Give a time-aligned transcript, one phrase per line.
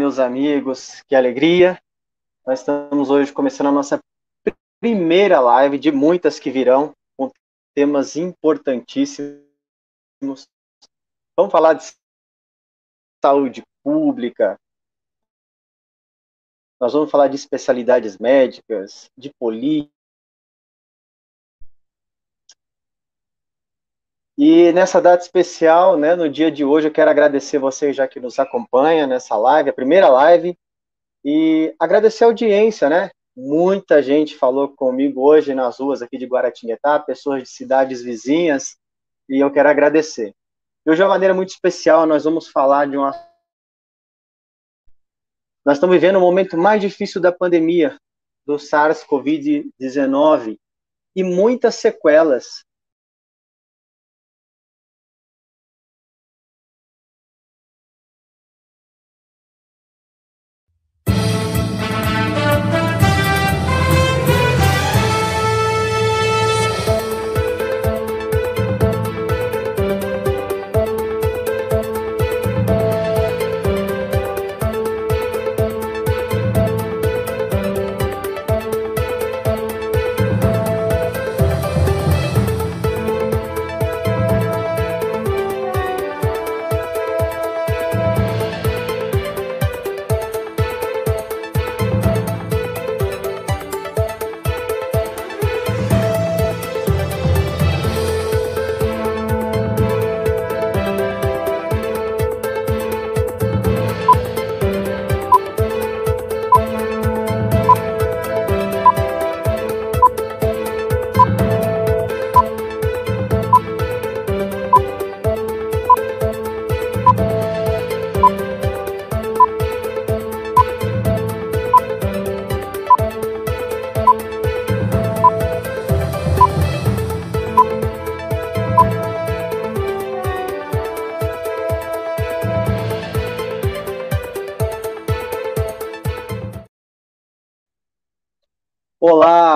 [0.00, 1.78] Meus amigos, que alegria!
[2.46, 4.00] Nós estamos hoje começando a nossa
[4.80, 7.30] primeira live de muitas que virão, com
[7.74, 10.48] temas importantíssimos.
[11.36, 11.84] Vamos falar de
[13.22, 14.58] saúde pública,
[16.80, 19.99] nós vamos falar de especialidades médicas, de política.
[24.42, 28.18] E nessa data especial, né, no dia de hoje, eu quero agradecer vocês já que
[28.18, 30.58] nos acompanha nessa live, a primeira live,
[31.22, 33.10] e agradecer a audiência, né?
[33.36, 38.78] Muita gente falou comigo hoje nas ruas aqui de Guaratinguetá, pessoas de cidades vizinhas,
[39.28, 40.34] e eu quero agradecer.
[40.86, 43.12] E hoje, de uma maneira muito especial, nós vamos falar de uma
[45.66, 47.94] nós estamos vivendo o momento mais difícil da pandemia,
[48.46, 50.58] do SARS-CoV-19,
[51.14, 52.64] e muitas sequelas.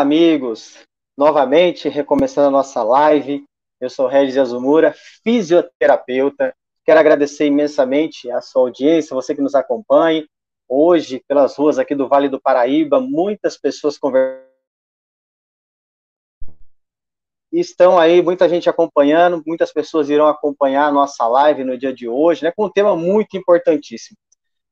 [0.04, 0.84] Amigos!
[1.16, 3.42] Novamente, recomeçando a nossa live.
[3.80, 4.94] Eu sou Regis Azumura,
[5.24, 6.54] fisioterapeuta.
[6.84, 10.26] Quero agradecer imensamente a sua audiência, você que nos acompanha.
[10.68, 14.44] Hoje, pelas ruas aqui do Vale do Paraíba, muitas pessoas conversando.
[17.50, 22.06] Estão aí, muita gente acompanhando, muitas pessoas irão acompanhar a nossa live no dia de
[22.06, 24.18] hoje, né, com um tema muito importantíssimo.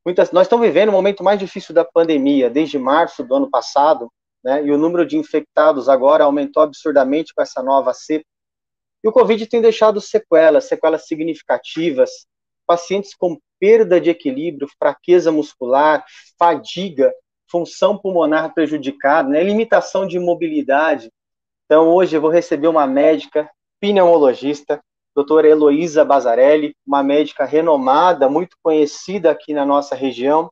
[0.05, 4.13] Muitas, nós estamos vivendo o momento mais difícil da pandemia, desde março do ano passado,
[4.43, 4.65] né?
[4.65, 8.25] E o número de infectados agora aumentou absurdamente com essa nova cepa.
[9.03, 12.27] E o Covid tem deixado sequelas, sequelas significativas,
[12.67, 16.05] pacientes com perda de equilíbrio, fraqueza muscular,
[16.39, 17.13] fadiga,
[17.49, 19.43] função pulmonar prejudicada, né?
[19.43, 21.13] limitação de mobilidade.
[21.67, 23.49] Então, hoje eu vou receber uma médica
[23.81, 24.81] pneumologista,
[25.15, 30.51] doutora Heloísa Bazarelli, uma médica renomada, muito conhecida aqui na nossa região,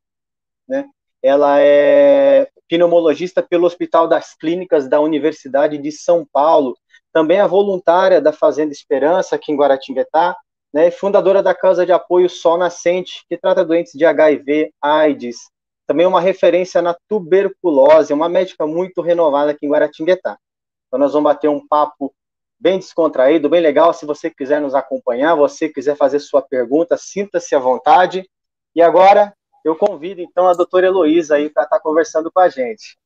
[0.69, 0.89] né?
[1.23, 6.77] Ela é pneumologista pelo Hospital das Clínicas da Universidade de São Paulo,
[7.13, 10.37] também é voluntária da Fazenda Esperança, aqui em Guaratinguetá,
[10.73, 15.37] né, e fundadora da Casa de Apoio Sol Nascente, que trata doentes de HIV, AIDS,
[15.85, 20.39] também uma referência na tuberculose, uma médica muito renovada aqui em Guaratinguetá.
[20.87, 22.15] Então nós vamos bater um papo
[22.61, 27.57] bem descontraído, bem legal, se você quiser nos acompanhar, você quiser fazer sua pergunta, sinta-se
[27.57, 28.29] à vontade.
[28.77, 29.35] E agora,
[29.65, 32.99] eu convido, então, a doutora Heloísa aí para estar tá conversando com a gente.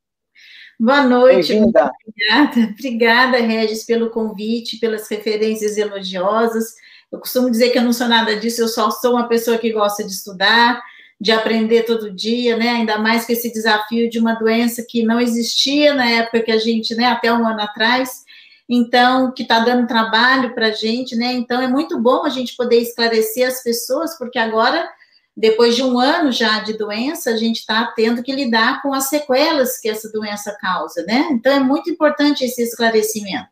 [0.79, 1.93] Boa noite, obrigada.
[2.73, 6.75] Obrigada, Regis, pelo convite, pelas referências elogiosas.
[7.13, 9.73] Eu costumo dizer que eu não sou nada disso, eu só sou uma pessoa que
[9.73, 10.83] gosta de estudar,
[11.21, 12.71] de aprender todo dia, né?
[12.71, 16.59] Ainda mais com esse desafio de uma doença que não existia na época que a
[16.59, 18.25] gente, né, até um ano atrás,
[18.69, 21.33] então, que está dando trabalho para a gente, né?
[21.35, 24.89] Então, é muito bom a gente poder esclarecer as pessoas, porque agora
[25.37, 29.09] depois de um ano já de doença, a gente está tendo que lidar com as
[29.09, 31.29] sequelas que essa doença causa, né?
[31.33, 33.49] Então é muito importante esse esclarecimento.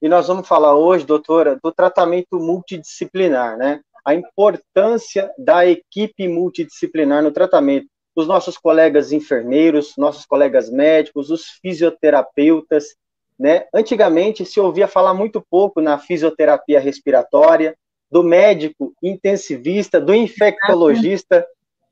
[0.00, 3.80] E nós vamos falar hoje, doutora, do tratamento multidisciplinar, né?
[4.04, 7.86] A importância da equipe multidisciplinar no tratamento.
[8.14, 12.94] Os nossos colegas enfermeiros, nossos colegas médicos, os fisioterapeutas,
[13.38, 13.64] né?
[13.74, 17.76] Antigamente se ouvia falar muito pouco na fisioterapia respiratória,
[18.12, 21.46] do médico intensivista, do infectologista,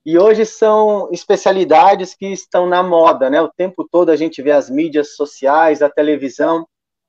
[0.05, 3.41] e hoje são especialidades que estão na moda, né?
[3.41, 6.67] O tempo todo a gente vê as mídias sociais, a televisão,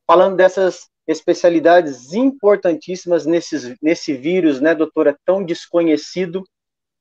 [0.07, 6.43] falando dessas especialidades importantíssimas nesses, nesse vírus, né, doutora, tão desconhecido,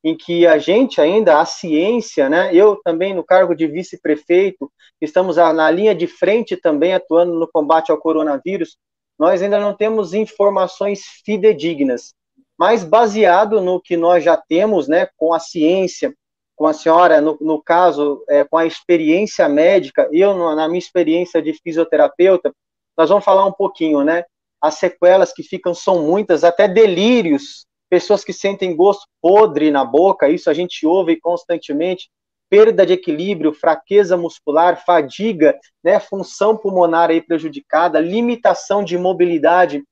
[0.02, 5.36] em que a gente ainda, a ciência, né, eu também no cargo de vice-prefeito, estamos
[5.36, 8.76] na linha de frente também atuando no combate ao coronavírus,
[9.20, 12.14] nós ainda não temos informações fidedignas,
[12.58, 16.14] mas baseado no que nós já temos, né, com a ciência,
[16.56, 21.42] com a senhora, no, no caso, é, com a experiência médica, eu, na minha experiência
[21.42, 22.50] de fisioterapeuta,
[22.96, 24.24] nós vamos falar um pouquinho, né,
[24.58, 30.30] as sequelas que ficam são muitas, até delírios, pessoas que sentem gosto podre na boca,
[30.30, 32.08] isso a gente ouve constantemente,
[32.50, 39.84] perda de equilíbrio, fraqueza muscular, fadiga, né, função pulmonar aí prejudicada, limitação de mobilidade.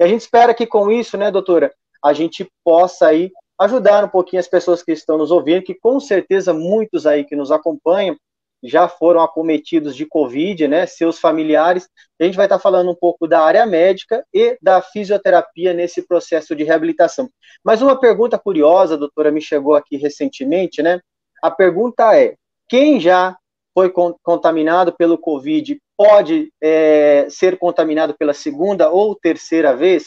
[0.00, 1.72] E a gente espera que com isso, né, doutora,
[2.02, 3.30] a gente possa aí
[3.60, 7.36] ajudar um pouquinho as pessoas que estão nos ouvindo, que com certeza muitos aí que
[7.36, 8.16] nos acompanham
[8.64, 11.86] já foram acometidos de Covid, né, seus familiares.
[12.18, 16.56] A gente vai estar falando um pouco da área médica e da fisioterapia nesse processo
[16.56, 17.28] de reabilitação.
[17.62, 21.00] Mas uma pergunta curiosa, doutora, me chegou aqui recentemente, né?
[21.42, 22.34] A pergunta é:
[22.68, 23.36] quem já
[23.74, 23.92] foi
[24.22, 30.06] contaminado pelo Covid pode é, ser contaminado pela segunda ou terceira vez?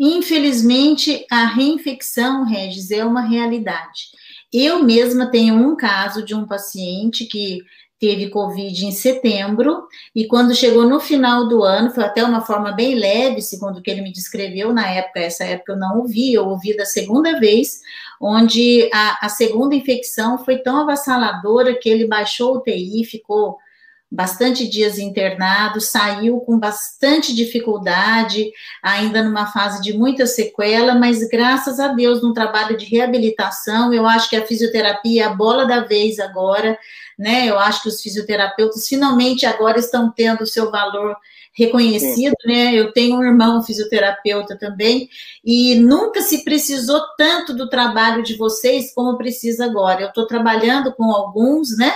[0.00, 4.04] Infelizmente, a reinfecção, Regis, é uma realidade.
[4.52, 7.60] Eu mesma tenho um caso de um paciente que
[7.98, 12.72] teve Covid em setembro, e quando chegou no final do ano, foi até uma forma
[12.72, 16.32] bem leve, segundo o que ele me descreveu na época, essa época eu não ouvi,
[16.32, 17.80] eu ouvi da segunda vez,
[18.20, 23.58] onde a, a segunda infecção foi tão avassaladora que ele baixou o TI, ficou
[24.10, 28.50] bastante dias internado, saiu com bastante dificuldade,
[28.82, 34.06] ainda numa fase de muita sequela, mas graças a Deus, no trabalho de reabilitação, eu
[34.06, 36.78] acho que a fisioterapia é a bola da vez agora,
[37.18, 37.46] né?
[37.46, 41.14] Eu acho que os fisioterapeutas finalmente agora estão tendo o seu valor
[41.54, 42.74] reconhecido, né?
[42.74, 45.08] Eu tenho um irmão fisioterapeuta também,
[45.44, 50.02] e nunca se precisou tanto do trabalho de vocês como precisa agora.
[50.02, 51.92] Eu estou trabalhando com alguns, né?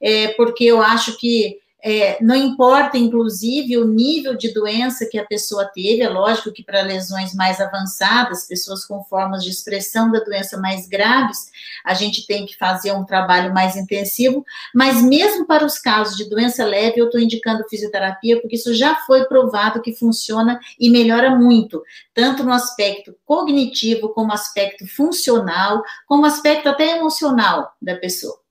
[0.00, 5.26] É, porque eu acho que é, não importa, inclusive, o nível de doença que a
[5.26, 10.20] pessoa teve, é lógico que para lesões mais avançadas, pessoas com formas de expressão da
[10.20, 11.50] doença mais graves,
[11.84, 14.42] a gente tem que fazer um trabalho mais intensivo,
[14.74, 18.94] mas mesmo para os casos de doença leve, eu estou indicando fisioterapia, porque isso já
[19.06, 21.82] foi provado que funciona e melhora muito,
[22.14, 28.43] tanto no aspecto cognitivo, como aspecto funcional, como aspecto até emocional da pessoa.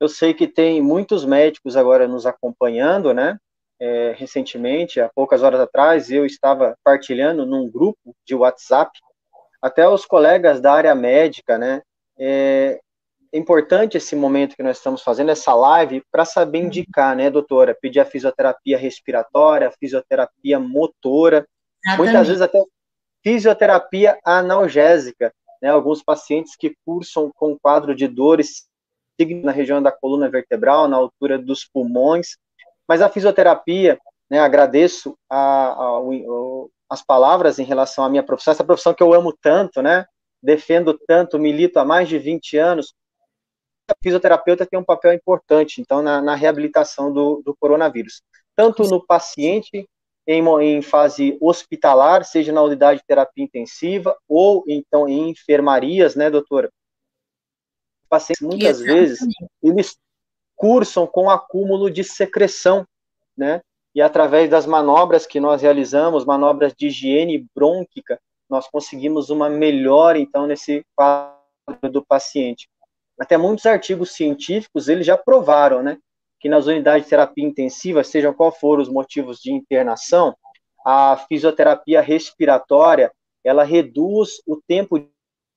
[0.00, 3.36] Eu sei que tem muitos médicos agora nos acompanhando, né?
[3.80, 8.90] É, recentemente, há poucas horas atrás, eu estava partilhando num grupo de WhatsApp,
[9.62, 11.82] até os colegas da área médica, né?
[12.18, 12.80] É
[13.32, 17.76] importante esse momento que nós estamos fazendo, essa live, para saber indicar, né, doutora?
[17.80, 21.46] Pedir a fisioterapia respiratória, a fisioterapia motora,
[21.96, 22.62] muitas vezes até
[23.22, 25.70] fisioterapia analgésica, né?
[25.70, 28.68] Alguns pacientes que cursam com quadro de dores
[29.26, 32.36] na região da coluna vertebral, na altura dos pulmões.
[32.86, 33.98] Mas a fisioterapia,
[34.30, 36.00] né, agradeço a, a,
[36.90, 40.06] as palavras em relação à minha profissão, essa profissão que eu amo tanto, né,
[40.42, 42.94] defendo tanto, milito há mais de 20 anos.
[43.90, 48.22] A fisioterapeuta tem um papel importante, então, na, na reabilitação do, do, coronavírus.
[48.54, 49.88] Tanto no paciente
[50.26, 56.30] em, em fase hospitalar, seja na unidade de terapia intensiva, ou então em enfermarias, né,
[56.30, 56.70] doutora?
[58.08, 59.00] Pacientes, muitas Exatamente.
[59.00, 59.28] vezes,
[59.62, 59.96] eles
[60.56, 62.86] cursam com acúmulo de secreção,
[63.36, 63.60] né?
[63.94, 70.18] E através das manobras que nós realizamos, manobras de higiene brônquica, nós conseguimos uma melhora,
[70.18, 71.36] então, nesse quadro
[71.90, 72.68] do paciente.
[73.18, 75.98] Até muitos artigos científicos, eles já provaram, né?
[76.40, 80.36] Que nas unidades de terapia intensiva, sejam qual for os motivos de internação,
[80.84, 83.12] a fisioterapia respiratória,
[83.44, 84.98] ela reduz o tempo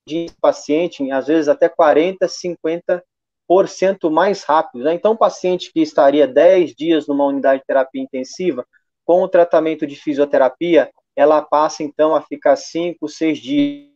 [0.06, 4.84] de paciente, às vezes até 40, 50% mais rápido.
[4.84, 4.94] Né?
[4.94, 8.66] Então, um paciente que estaria 10 dias numa unidade de terapia intensiva,
[9.04, 13.92] com o tratamento de fisioterapia, ela passa então a ficar 5, 6 dias.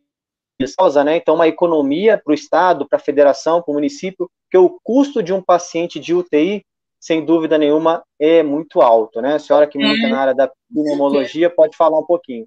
[1.05, 1.17] Né?
[1.17, 5.23] Então, uma economia para o Estado, para a federação, para o município, que o custo
[5.23, 6.65] de um paciente de UTI,
[7.01, 9.21] sem dúvida nenhuma, é muito alto.
[9.21, 9.35] Né?
[9.35, 10.11] A senhora que milita é.
[10.11, 12.47] na área da pneumologia pode falar um pouquinho.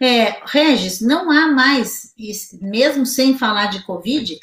[0.00, 2.14] É, Regis, não há mais,
[2.60, 4.38] mesmo sem falar de Covid,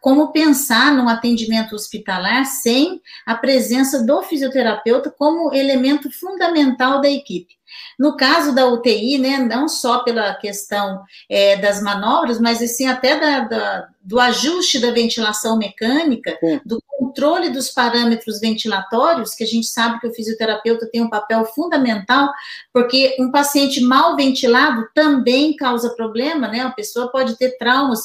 [0.00, 7.56] como pensar num atendimento hospitalar sem a presença do fisioterapeuta como elemento fundamental da equipe.
[7.98, 13.18] No caso da UTI, né, não só pela questão é, das manobras, mas assim até
[13.20, 16.60] da, da, do ajuste da ventilação mecânica, Sim.
[16.64, 21.44] do controle dos parâmetros ventilatórios, que a gente sabe que o fisioterapeuta tem um papel
[21.44, 22.30] fundamental,
[22.72, 26.60] porque um paciente mal ventilado também causa problema, né?
[26.60, 28.00] A pessoa pode ter traumas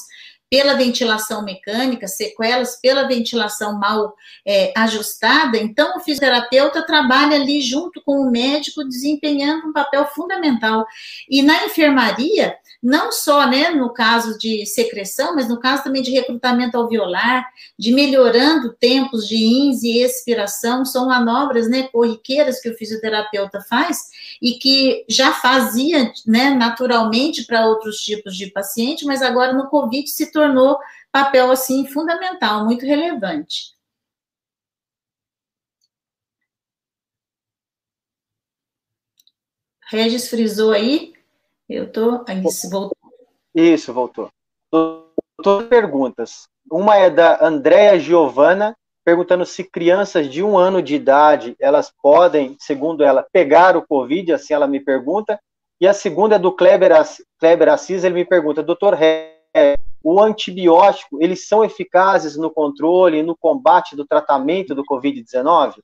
[0.54, 4.14] pela ventilação mecânica, sequelas pela ventilação mal
[4.46, 5.58] é, ajustada.
[5.58, 10.86] Então, o fisioterapeuta trabalha ali junto com o médico, desempenhando um papel fundamental.
[11.28, 16.12] E na enfermaria, não só né, no caso de secreção, mas no caso também de
[16.12, 17.50] recrutamento alveolar,
[17.80, 23.98] de melhorando tempos de ins e expiração, são manobras né, corriqueiras que o fisioterapeuta faz
[24.42, 30.06] e que já fazia né, naturalmente para outros tipos de paciente, mas agora no COVID
[30.10, 30.78] se tornou
[31.10, 33.74] papel assim fundamental, muito relevante.
[39.90, 41.13] Regis frisou aí.
[41.70, 42.24] Eu tô.
[42.28, 42.98] Aí, voltou.
[43.54, 44.30] Isso, voltou.
[44.72, 46.48] Duas perguntas.
[46.72, 52.56] Uma é da Andréa Giovana, perguntando se crianças de um ano de idade elas podem,
[52.60, 55.40] segundo ela, pegar o Covid, assim ela me pergunta.
[55.80, 56.92] E a segunda é do Kleber,
[57.40, 58.94] Kleber Assis, ele me pergunta, doutor
[60.04, 65.76] o antibiótico, eles são eficazes no controle e no combate do tratamento do Covid-19?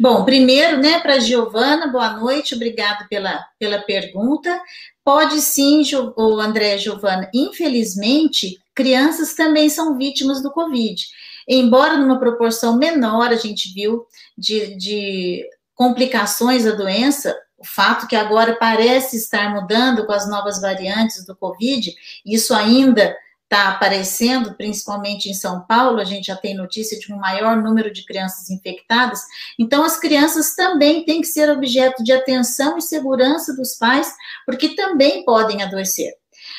[0.00, 4.62] Bom, primeiro, né, para Giovana, boa noite, obrigado pela, pela pergunta.
[5.04, 5.82] Pode sim,
[6.16, 11.04] o André Giovana, infelizmente, crianças também são vítimas do Covid.
[11.48, 18.14] Embora numa proporção menor, a gente viu, de, de complicações da doença, o fato que
[18.14, 21.92] agora parece estar mudando com as novas variantes do Covid,
[22.24, 23.16] isso ainda
[23.50, 27.90] está aparecendo, principalmente em São Paulo, a gente já tem notícia de um maior número
[27.90, 29.22] de crianças infectadas.
[29.58, 34.14] Então, as crianças também têm que ser objeto de atenção e segurança dos pais,
[34.44, 36.12] porque também podem adoecer.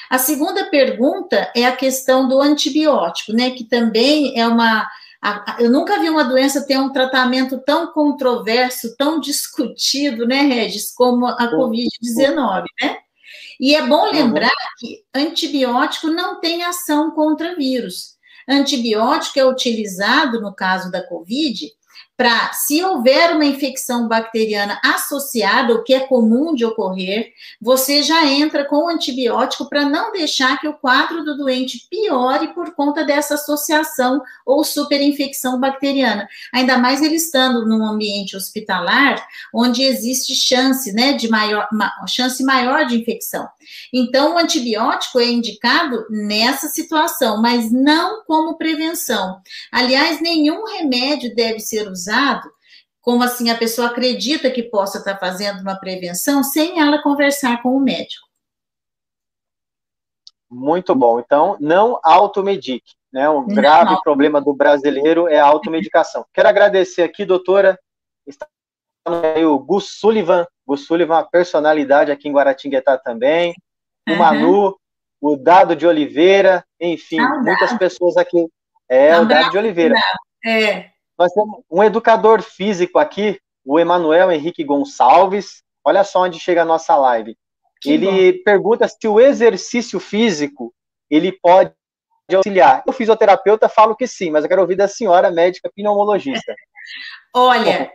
[0.10, 4.88] A segunda pergunta é a questão do antibiótico, né, que também é uma
[5.60, 11.28] eu nunca vi uma doença ter um tratamento tão controverso, tão discutido, né, Regis, como
[11.28, 13.00] a Covid-19, né?
[13.60, 18.18] E é bom lembrar que antibiótico não tem ação contra vírus.
[18.48, 21.70] Antibiótico é utilizado, no caso da Covid,
[22.20, 28.26] para, se houver uma infecção bacteriana associada, o que é comum de ocorrer, você já
[28.26, 33.06] entra com o antibiótico para não deixar que o quadro do doente piore por conta
[33.06, 36.28] dessa associação ou superinfecção bacteriana.
[36.54, 41.70] Ainda mais ele estando num ambiente hospitalar, onde existe chance, né, de maior,
[42.06, 43.48] chance maior de infecção.
[43.94, 49.40] Então, o antibiótico é indicado nessa situação, mas não como prevenção.
[49.72, 52.09] Aliás, nenhum remédio deve ser usado
[53.02, 57.76] como assim a pessoa acredita que possa estar fazendo uma prevenção sem ela conversar com
[57.76, 58.28] o médico.
[60.50, 61.20] Muito bom.
[61.20, 62.94] Então, não automedique.
[63.12, 63.30] Né?
[63.30, 64.02] Um não, grave não.
[64.02, 66.26] problema do brasileiro é a automedicação.
[66.34, 67.80] Quero agradecer aqui, doutora.
[68.26, 68.48] Está
[69.06, 70.46] aí o Gus Sullivan.
[70.66, 73.54] Gus Sullivan, uma personalidade aqui em Guaratinguetá também.
[74.08, 74.18] O uhum.
[74.18, 74.80] Manu,
[75.22, 78.48] o Dado de Oliveira, enfim, ah, muitas pessoas aqui.
[78.88, 79.96] É, o Dado de Oliveira.
[80.46, 80.90] É.
[81.20, 85.62] Nós temos um educador físico aqui, o Emanuel Henrique Gonçalves.
[85.84, 87.36] Olha só onde chega a nossa live.
[87.82, 88.44] Que ele bom.
[88.46, 90.74] pergunta se o exercício físico
[91.10, 91.74] ele pode
[92.34, 92.84] auxiliar.
[92.88, 96.56] Eu, fisioterapeuta, falo que sim, mas eu quero ouvir da senhora médica pneumologista.
[97.36, 97.92] Olha,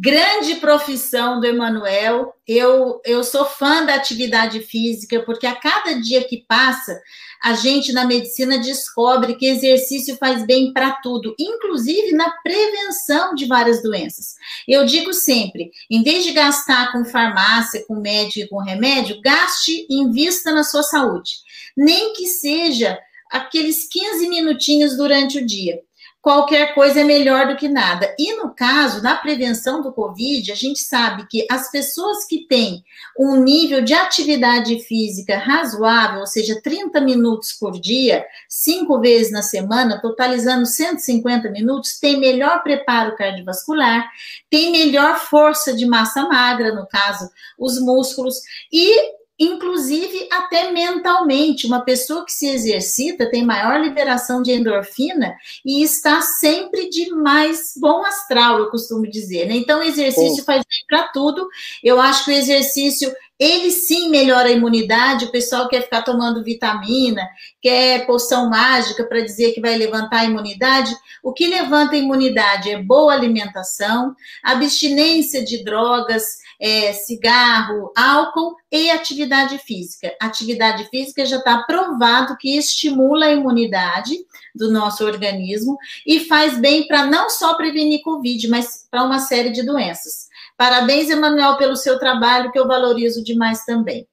[0.00, 2.34] grande profissão do Emanuel.
[2.48, 6.98] Eu, eu sou fã da atividade física, porque a cada dia que passa,
[7.42, 13.44] a gente na medicina descobre que exercício faz bem para tudo, inclusive na prevenção de
[13.44, 14.36] várias doenças.
[14.66, 19.86] Eu digo sempre, em vez de gastar com farmácia, com médico e com remédio, gaste
[19.88, 21.32] e invista na sua saúde.
[21.76, 22.98] Nem que seja
[23.30, 25.78] aqueles 15 minutinhos durante o dia
[26.22, 28.14] qualquer coisa é melhor do que nada.
[28.18, 32.84] E no caso, na prevenção do Covid, a gente sabe que as pessoas que têm
[33.18, 39.42] um nível de atividade física razoável, ou seja, 30 minutos por dia, cinco vezes na
[39.42, 44.06] semana, totalizando 150 minutos, têm melhor preparo cardiovascular,
[44.50, 48.36] têm melhor força de massa magra, no caso, os músculos,
[48.70, 51.66] e inclusive até mentalmente.
[51.66, 57.72] Uma pessoa que se exercita tem maior liberação de endorfina e está sempre de mais
[57.74, 59.46] bom astral, eu costumo dizer.
[59.46, 59.56] Né?
[59.56, 61.48] Então, o exercício faz bem para tudo.
[61.82, 65.24] Eu acho que o exercício ele sim melhora a imunidade.
[65.24, 67.26] O pessoal quer ficar tomando vitamina,
[67.62, 70.94] quer poção mágica para dizer que vai levantar a imunidade.
[71.22, 78.90] O que levanta a imunidade é boa alimentação, abstinência de drogas, é, cigarro, álcool e
[78.90, 80.14] atividade física.
[80.20, 84.14] Atividade física já está provado que estimula a imunidade
[84.54, 89.50] do nosso organismo e faz bem para não só prevenir Covid, mas para uma série
[89.50, 90.28] de doenças.
[90.56, 94.06] Parabéns, Emanuel, pelo seu trabalho, que eu valorizo demais também.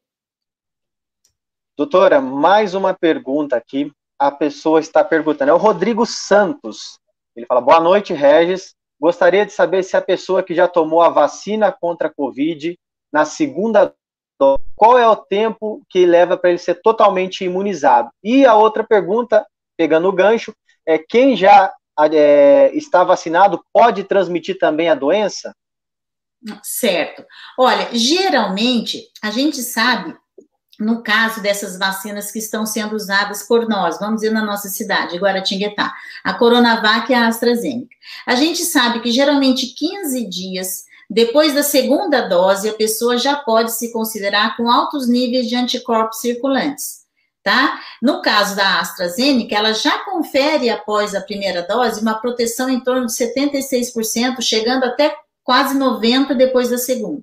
[1.76, 3.92] Doutora, mais uma pergunta aqui.
[4.18, 5.52] a pessoa está perguntando.
[5.52, 6.98] É o Rodrigo Santos.
[7.36, 8.77] Ele fala: Boa noite, Regis.
[9.00, 12.78] Gostaria de saber se a pessoa que já tomou a vacina contra a Covid
[13.12, 13.94] na segunda
[14.40, 18.10] dose, qual é o tempo que leva para ele ser totalmente imunizado?
[18.24, 20.54] E a outra pergunta, pegando o gancho,
[20.86, 21.74] é quem já
[22.12, 25.56] é, está vacinado pode transmitir também a doença?
[26.64, 27.26] Certo.
[27.58, 30.16] Olha, geralmente a gente sabe
[30.80, 35.18] no caso dessas vacinas que estão sendo usadas por nós, vamos dizer na nossa cidade,
[35.18, 37.96] Guaratinguetá, a Coronavac e a AstraZeneca.
[38.26, 43.72] A gente sabe que geralmente 15 dias depois da segunda dose, a pessoa já pode
[43.72, 47.06] se considerar com altos níveis de anticorpos circulantes,
[47.42, 47.80] tá?
[48.02, 53.06] No caso da AstraZeneca, ela já confere após a primeira dose uma proteção em torno
[53.06, 57.22] de 76%, chegando até quase 90% depois da segunda.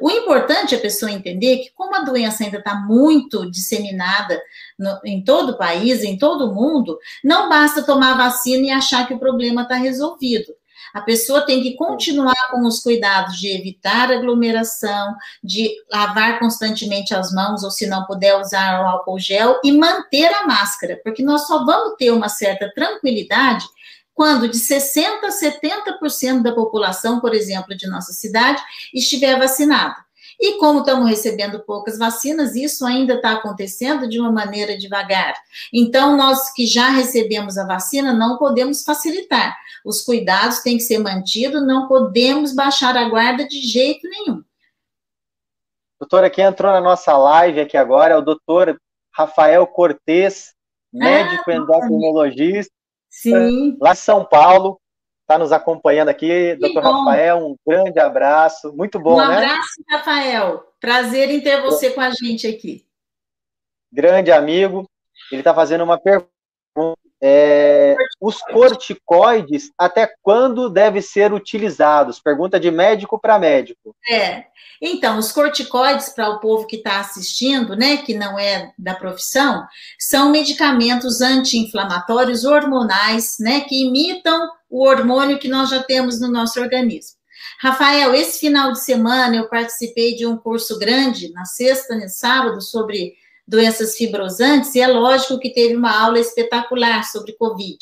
[0.00, 4.40] O importante é a pessoa entender que, como a doença ainda está muito disseminada
[4.78, 9.06] no, em todo o país, em todo o mundo, não basta tomar vacina e achar
[9.06, 10.54] que o problema está resolvido.
[10.92, 17.32] A pessoa tem que continuar com os cuidados de evitar aglomeração, de lavar constantemente as
[17.32, 21.46] mãos, ou se não puder usar o álcool gel, e manter a máscara, porque nós
[21.46, 23.66] só vamos ter uma certa tranquilidade
[24.20, 29.96] quando de 60% a 70% da população, por exemplo, de nossa cidade, estiver vacinada.
[30.38, 35.32] E como estamos recebendo poucas vacinas, isso ainda está acontecendo de uma maneira devagar.
[35.72, 39.56] Então, nós que já recebemos a vacina, não podemos facilitar.
[39.86, 44.44] Os cuidados têm que ser mantidos, não podemos baixar a guarda de jeito nenhum.
[45.98, 48.78] Doutora, quem entrou na nossa live aqui agora é o doutor
[49.14, 50.52] Rafael Cortes,
[50.92, 52.79] médico ah, endocrinologista,
[53.20, 53.76] Sim.
[53.80, 54.80] Lá em São Paulo,
[55.22, 56.26] está nos acompanhando aqui.
[56.26, 57.04] Que Doutor bom.
[57.04, 58.72] Rafael, um grande abraço.
[58.72, 59.28] Muito bom, um né?
[59.28, 60.64] Um abraço, Rafael.
[60.80, 62.86] Prazer em ter você com a gente aqui.
[63.92, 64.88] Grande amigo.
[65.30, 66.30] Ele está fazendo uma pergunta.
[67.22, 72.18] É, os corticoides, até quando devem ser utilizados?
[72.18, 73.94] Pergunta de médico para médico.
[74.10, 74.44] É.
[74.80, 79.62] Então, os corticoides, para o povo que está assistindo, né, que não é da profissão,
[79.98, 86.58] são medicamentos anti-inflamatórios hormonais, né, que imitam o hormônio que nós já temos no nosso
[86.58, 87.20] organismo.
[87.60, 92.62] Rafael, esse final de semana eu participei de um curso grande, na sexta e sábado,
[92.62, 93.12] sobre
[93.50, 97.76] doenças fibrosantes, e é lógico que teve uma aula espetacular sobre Covid.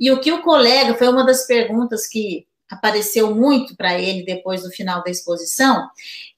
[0.00, 4.62] E o que o colega, foi uma das perguntas que apareceu muito para ele depois
[4.62, 5.86] do final da exposição,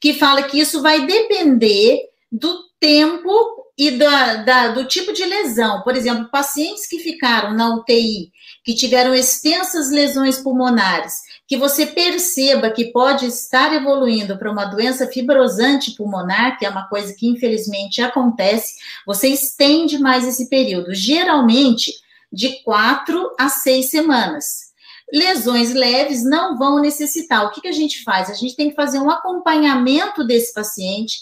[0.01, 2.01] que fala que isso vai depender
[2.33, 3.31] do tempo
[3.79, 5.83] e da, da, do tipo de lesão.
[5.83, 8.33] Por exemplo, pacientes que ficaram na UTI,
[8.65, 11.15] que tiveram extensas lesões pulmonares,
[11.47, 16.89] que você perceba que pode estar evoluindo para uma doença fibrosante pulmonar, que é uma
[16.89, 18.75] coisa que infelizmente acontece,
[19.07, 21.93] você estende mais esse período, geralmente
[22.33, 24.65] de quatro a seis semanas.
[25.13, 27.45] Lesões leves não vão necessitar.
[27.45, 28.31] O que, que a gente faz?
[28.31, 31.21] A gente tem que fazer um acompanhamento desse paciente,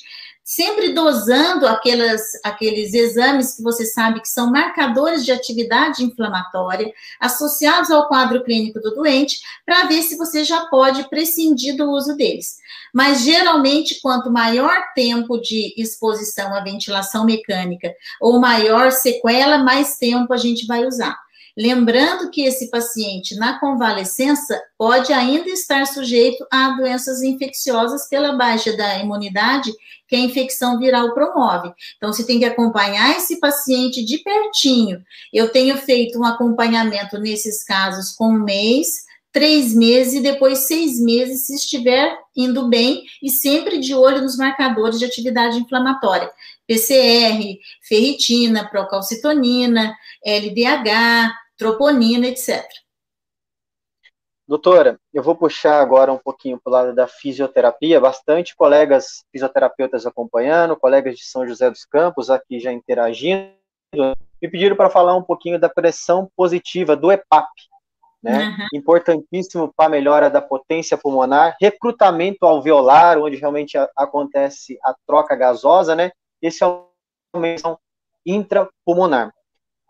[0.54, 7.90] sempre dosando aquelas, aqueles exames que você sabe que são marcadores de atividade inflamatória associados
[7.90, 12.58] ao quadro clínico do doente, para ver se você já pode prescindir do uso deles.
[12.92, 20.34] Mas geralmente, quanto maior tempo de exposição à ventilação mecânica ou maior sequela, mais tempo
[20.34, 21.21] a gente vai usar.
[21.56, 28.74] Lembrando que esse paciente, na convalescença, pode ainda estar sujeito a doenças infecciosas pela baixa
[28.76, 29.70] da imunidade
[30.08, 31.72] que a infecção viral promove.
[31.96, 35.02] Então, você tem que acompanhar esse paciente de pertinho.
[35.32, 41.00] Eu tenho feito um acompanhamento nesses casos com um mês, três meses e depois seis
[41.00, 46.30] meses, se estiver indo bem, e sempre de olho nos marcadores de atividade inflamatória.
[46.66, 51.32] PCR, ferritina, procalcitonina, LDH,
[51.62, 52.64] troponina, etc.
[54.46, 60.04] Doutora, eu vou puxar agora um pouquinho para o lado da fisioterapia, bastante colegas fisioterapeutas
[60.04, 63.54] acompanhando, colegas de São José dos Campos aqui já interagindo,
[63.94, 67.48] me pediram para falar um pouquinho da pressão positiva do EPAP,
[68.20, 68.48] né?
[68.48, 68.78] Uhum.
[68.78, 75.36] Importantíssimo para a melhora da potência pulmonar, recrutamento alveolar, onde realmente a, acontece a troca
[75.36, 76.10] gasosa, né?
[76.42, 76.88] Esse é o
[78.26, 79.32] intrapulmonar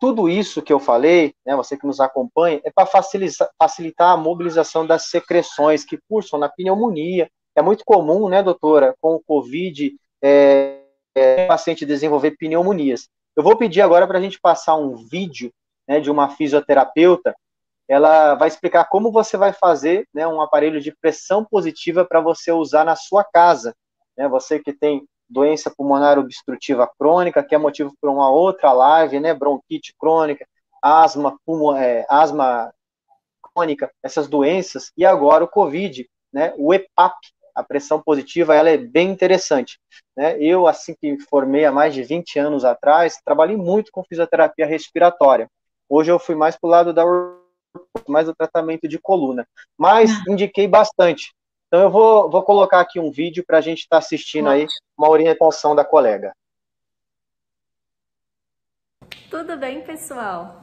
[0.02, 4.16] tudo isso que eu falei, né, você que nos acompanha, é para facilitar, facilitar a
[4.16, 7.30] mobilização das secreções que cursam na pneumonia.
[7.54, 10.80] É muito comum, né, doutora, com o Covid, é,
[11.14, 13.08] é, o paciente desenvolver pneumonias.
[13.36, 15.52] Eu vou pedir agora para a gente passar um vídeo
[15.86, 17.32] né, de uma fisioterapeuta.
[17.86, 22.50] Ela vai explicar como você vai fazer né, um aparelho de pressão positiva para você
[22.50, 23.72] usar na sua casa.
[24.18, 29.18] Né, você que tem doença pulmonar obstrutiva crônica, que é motivo para uma outra live,
[29.18, 29.32] né?
[29.32, 30.46] Bronquite crônica,
[30.82, 32.72] asma, pulmo, é, asma
[33.54, 36.52] crônica, essas doenças, e agora o COVID, né?
[36.56, 37.14] O EPAP,
[37.54, 39.78] a pressão positiva, ela é bem interessante.
[40.16, 40.38] Né?
[40.38, 45.48] Eu, assim que formei há mais de 20 anos atrás, trabalhei muito com fisioterapia respiratória.
[45.88, 47.04] Hoje eu fui mais para o lado da
[48.06, 49.46] mais do tratamento de coluna,
[49.78, 50.24] mas ah.
[50.28, 51.34] indiquei bastante.
[51.72, 54.66] Então eu vou, vou colocar aqui um vídeo para a gente estar tá assistindo aí
[54.94, 56.36] uma orientação da colega.
[59.30, 60.60] Tudo bem, pessoal?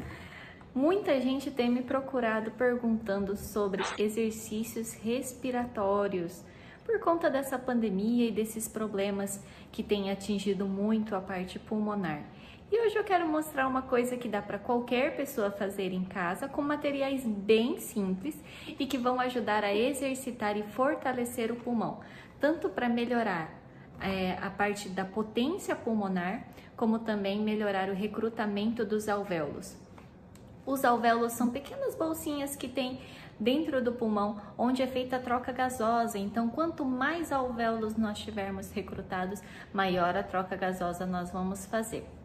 [0.72, 6.44] Muita gente tem me procurado perguntando sobre exercícios respiratórios
[6.86, 12.22] por conta dessa pandemia e desses problemas que têm atingido muito a parte pulmonar.
[12.72, 16.48] E hoje eu quero mostrar uma coisa que dá para qualquer pessoa fazer em casa
[16.48, 22.02] com materiais bem simples e que vão ajudar a exercitar e fortalecer o pulmão,
[22.40, 23.50] tanto para melhorar
[24.00, 26.46] é, a parte da potência pulmonar,
[26.78, 29.76] como também melhorar o recrutamento dos alvéolos.
[30.64, 33.02] Os alvéolos são pequenas bolsinhas que tem
[33.40, 36.20] dentro do pulmão, onde é feita a troca gasosa.
[36.20, 39.42] Então, quanto mais alvéolos nós tivermos recrutados,
[39.74, 42.19] maior a troca gasosa nós vamos fazer.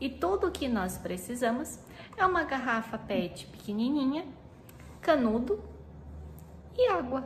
[0.00, 1.78] E tudo o que nós precisamos
[2.16, 4.24] é uma garrafa PET pequenininha,
[5.00, 5.62] canudo
[6.76, 7.24] e água.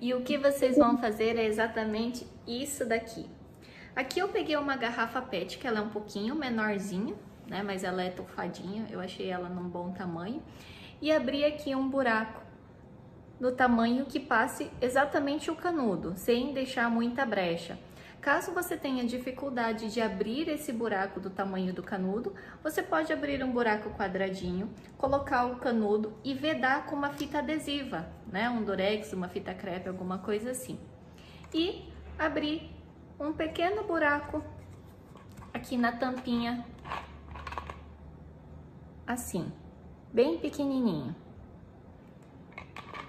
[0.00, 3.26] E o que vocês vão fazer é exatamente isso daqui.
[3.94, 7.14] Aqui eu peguei uma garrafa PET, que ela é um pouquinho menorzinha,
[7.46, 7.62] né?
[7.62, 10.42] Mas ela é tufadinha, eu achei ela num bom tamanho.
[11.00, 12.42] E abri aqui um buraco
[13.38, 17.78] no tamanho que passe exatamente o canudo, sem deixar muita brecha.
[18.24, 23.44] Caso você tenha dificuldade de abrir esse buraco do tamanho do canudo, você pode abrir
[23.44, 28.48] um buraco quadradinho, colocar o canudo e vedar com uma fita adesiva, né?
[28.48, 30.80] Um durex, uma fita crepe, alguma coisa assim.
[31.52, 31.86] E
[32.18, 32.74] abrir
[33.20, 34.42] um pequeno buraco
[35.52, 36.64] aqui na tampinha,
[39.06, 39.52] assim,
[40.10, 41.14] bem pequenininho.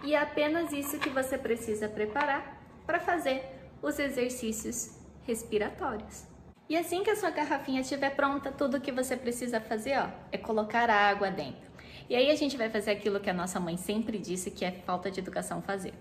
[0.03, 3.45] E é apenas isso que você precisa preparar para fazer
[3.81, 6.25] os exercícios respiratórios.
[6.67, 10.37] E assim que a sua garrafinha estiver pronta, tudo que você precisa fazer ó, é
[10.37, 11.69] colocar a água dentro.
[12.09, 14.71] E aí a gente vai fazer aquilo que a nossa mãe sempre disse que é
[14.71, 15.93] falta de educação fazer.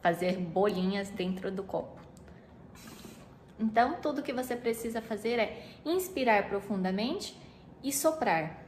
[0.00, 2.00] Fazer bolinhas dentro do copo.
[3.58, 7.36] Então, tudo que você precisa fazer é inspirar profundamente
[7.82, 8.60] e soprar.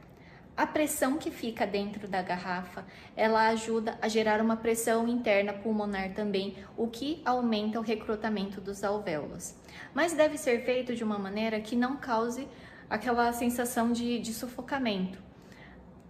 [0.55, 6.13] A pressão que fica dentro da garrafa, ela ajuda a gerar uma pressão interna pulmonar
[6.13, 9.53] também, o que aumenta o recrutamento dos alvéolos.
[9.93, 12.47] Mas deve ser feito de uma maneira que não cause
[12.89, 15.19] aquela sensação de, de sufocamento.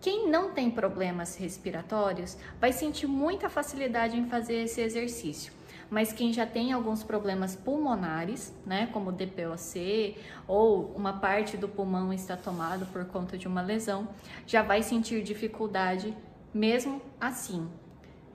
[0.02, 5.54] Quem não tem problemas respiratórios vai sentir muita facilidade em fazer esse exercício
[5.90, 12.12] mas quem já tem alguns problemas pulmonares, né, como DPOC ou uma parte do pulmão
[12.12, 14.08] está tomado por conta de uma lesão,
[14.46, 16.16] já vai sentir dificuldade
[16.54, 17.70] mesmo assim.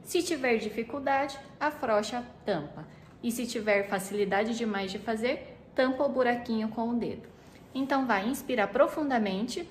[0.03, 2.87] Se tiver dificuldade, afrouxa a tampa.
[3.22, 7.28] E se tiver facilidade demais de fazer, tampa o buraquinho com o dedo.
[7.74, 9.68] Então vai inspirar profundamente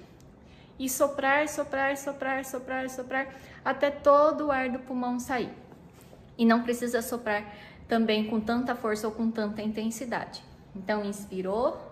[0.78, 3.36] e soprar, soprar, soprar, soprar, soprar
[3.66, 5.52] até todo o ar do pulmão sair.
[6.38, 7.54] E não precisa soprar
[7.88, 10.42] também com tanta força ou com tanta intensidade.
[10.74, 11.90] Então, inspirou,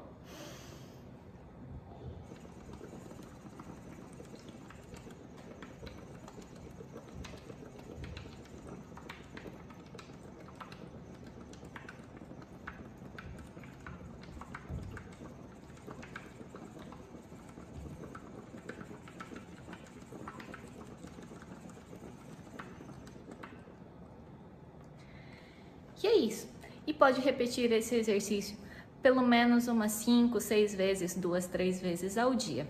[26.03, 26.47] E é isso.
[26.85, 28.57] E pode repetir esse exercício
[29.01, 32.67] pelo menos umas 5, 6 vezes, duas, três vezes ao dia.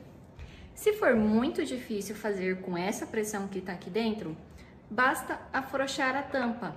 [0.75, 4.37] Se for muito difícil fazer com essa pressão que está aqui dentro,
[4.91, 6.75] basta afrouxar a tampa,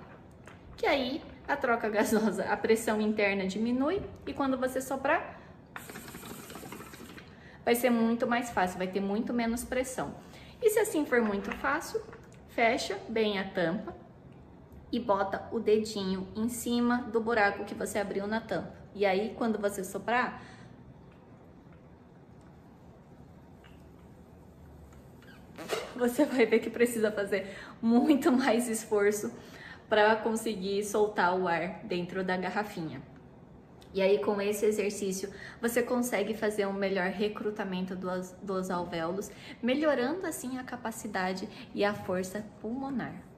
[0.74, 5.38] que aí a troca gasosa, a pressão interna diminui e quando você soprar,
[7.62, 10.14] vai ser muito mais fácil, vai ter muito menos pressão.
[10.62, 12.00] E se assim for muito fácil,
[12.48, 13.94] fecha bem a tampa,
[14.92, 18.74] e bota o dedinho em cima do buraco que você abriu na tampa.
[18.94, 20.42] E aí, quando você soprar,
[25.94, 29.32] você vai ver que precisa fazer muito mais esforço
[29.88, 33.02] para conseguir soltar o ar dentro da garrafinha.
[33.92, 40.26] E aí, com esse exercício, você consegue fazer um melhor recrutamento dos, dos alvéolos, melhorando
[40.26, 43.29] assim a capacidade e a força pulmonar.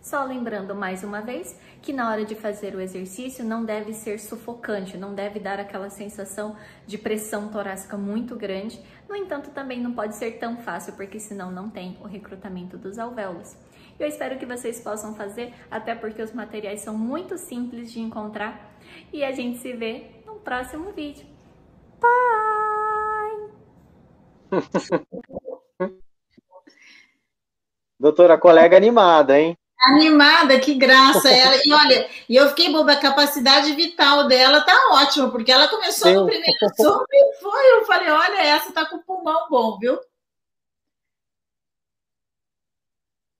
[0.00, 4.18] Só lembrando mais uma vez que na hora de fazer o exercício não deve ser
[4.18, 8.80] sufocante, não deve dar aquela sensação de pressão torácica muito grande.
[9.06, 12.98] No entanto, também não pode ser tão fácil, porque senão não tem o recrutamento dos
[12.98, 13.54] alvéolos.
[13.98, 18.74] Eu espero que vocês possam fazer, até porque os materiais são muito simples de encontrar.
[19.12, 21.26] E a gente se vê no próximo vídeo.
[22.00, 23.50] Bye!
[28.00, 29.59] Doutora, colega animada, hein?
[29.82, 31.56] Animada, que graça ela.
[31.64, 36.12] E olha, e eu fiquei boba, a capacidade vital dela tá ótima, porque ela começou
[36.12, 37.78] no primeiro sopro e foi.
[37.78, 39.98] Eu falei, olha, essa tá com o pulmão bom, viu?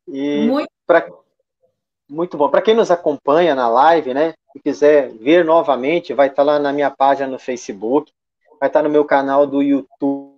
[0.08, 1.06] E muito, pra,
[2.08, 2.48] muito bom.
[2.48, 4.34] Para quem nos acompanha na live, né?
[4.52, 8.12] Se quiser ver novamente, vai estar tá lá na minha página no Facebook,
[8.58, 10.29] vai estar tá no meu canal do YouTube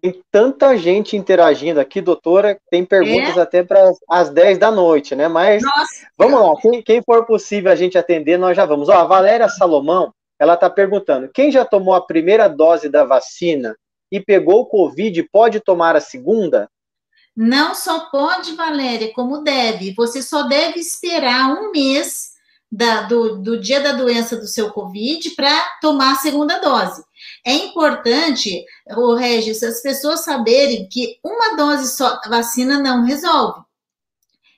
[0.00, 3.40] tem tanta gente interagindo aqui, doutora, tem perguntas é?
[3.40, 5.26] até para as 10 da noite, né?
[5.26, 6.06] Mas Nossa.
[6.16, 8.88] vamos lá, quem, quem, for possível a gente atender, nós já vamos.
[8.88, 13.76] Ó, a Valéria Salomão, ela está perguntando: quem já tomou a primeira dose da vacina
[14.10, 16.68] e pegou o Covid, pode tomar a segunda?
[17.34, 19.94] Não só pode, Valéria, como deve.
[19.94, 22.32] Você só deve esperar um mês
[22.70, 27.02] da, do, do dia da doença do seu Covid para tomar a segunda dose.
[27.44, 28.64] É importante,
[28.96, 33.62] o Regis, as pessoas saberem que uma dose só da vacina não resolve.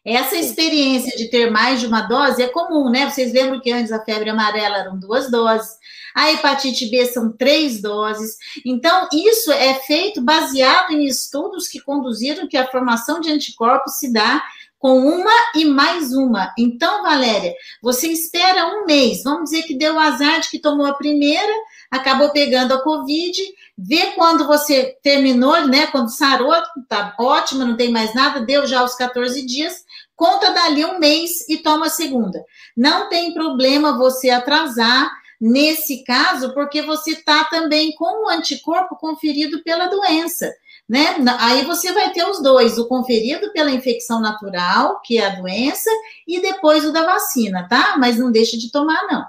[0.05, 3.09] Essa experiência de ter mais de uma dose é comum, né?
[3.09, 5.79] Vocês lembram que antes a febre amarela eram duas doses,
[6.15, 8.37] a hepatite B são três doses.
[8.67, 14.13] Então, isso é feito baseado em estudos que conduziram que a formação de anticorpos se
[14.13, 14.45] dá
[14.79, 16.53] com uma e mais uma.
[16.59, 19.23] Então, Valéria, você espera um mês.
[19.23, 21.53] Vamos dizer que deu o azar de que tomou a primeira,
[21.97, 23.41] acabou pegando a Covid,
[23.77, 25.87] vê quando você terminou, né?
[25.89, 26.53] Quando sarou,
[26.89, 29.85] tá ótimo, não tem mais nada, deu já os 14 dias,
[30.17, 32.45] conta dali um mês e toma a segunda.
[32.77, 39.63] Não tem problema você atrasar nesse caso, porque você está também com o anticorpo conferido
[39.63, 40.51] pela doença
[40.89, 41.17] né?
[41.39, 45.91] Aí você vai ter os dois, o conferido pela infecção natural, que é a doença,
[46.27, 47.97] e depois o da vacina, tá?
[47.99, 49.25] Mas não deixa de tomar, não.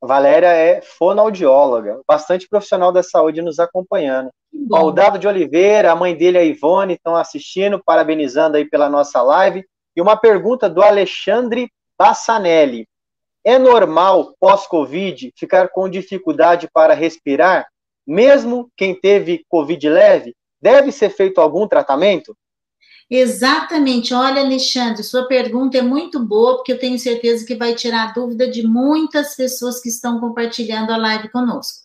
[0.00, 4.30] Valéria é fonoaudióloga, bastante profissional da saúde nos acompanhando.
[4.72, 8.88] Ó, o Dado de Oliveira, a mãe dele, a Ivone, estão assistindo, parabenizando aí pela
[8.88, 9.64] nossa live.
[9.94, 12.86] E uma pergunta do Alexandre Bassanelli.
[13.44, 17.66] É normal, pós-Covid, ficar com dificuldade para respirar?
[18.10, 22.36] mesmo quem teve Covid leve, deve ser feito algum tratamento?
[23.10, 24.14] Exatamente.
[24.14, 28.48] Olha, Alexandre, sua pergunta é muito boa, porque eu tenho certeza que vai tirar dúvida
[28.48, 31.80] de muitas pessoas que estão compartilhando a live conosco.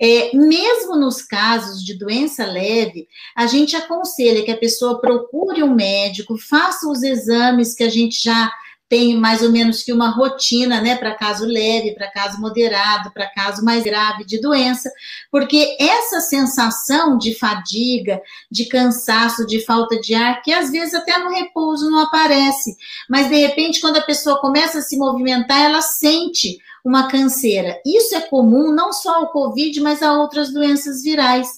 [0.00, 5.74] É, mesmo nos casos de doença leve, a gente aconselha que a pessoa procure um
[5.74, 8.48] médico, faça os exames que a gente já
[8.88, 13.26] tem mais ou menos que uma rotina, né, para caso leve, para caso moderado, para
[13.26, 14.90] caso mais grave de doença,
[15.30, 18.20] porque essa sensação de fadiga,
[18.50, 22.76] de cansaço, de falta de ar, que às vezes até no repouso não aparece,
[23.08, 27.78] mas de repente quando a pessoa começa a se movimentar, ela sente uma canseira.
[27.84, 31.48] Isso é comum não só ao COVID, mas a outras doenças virais.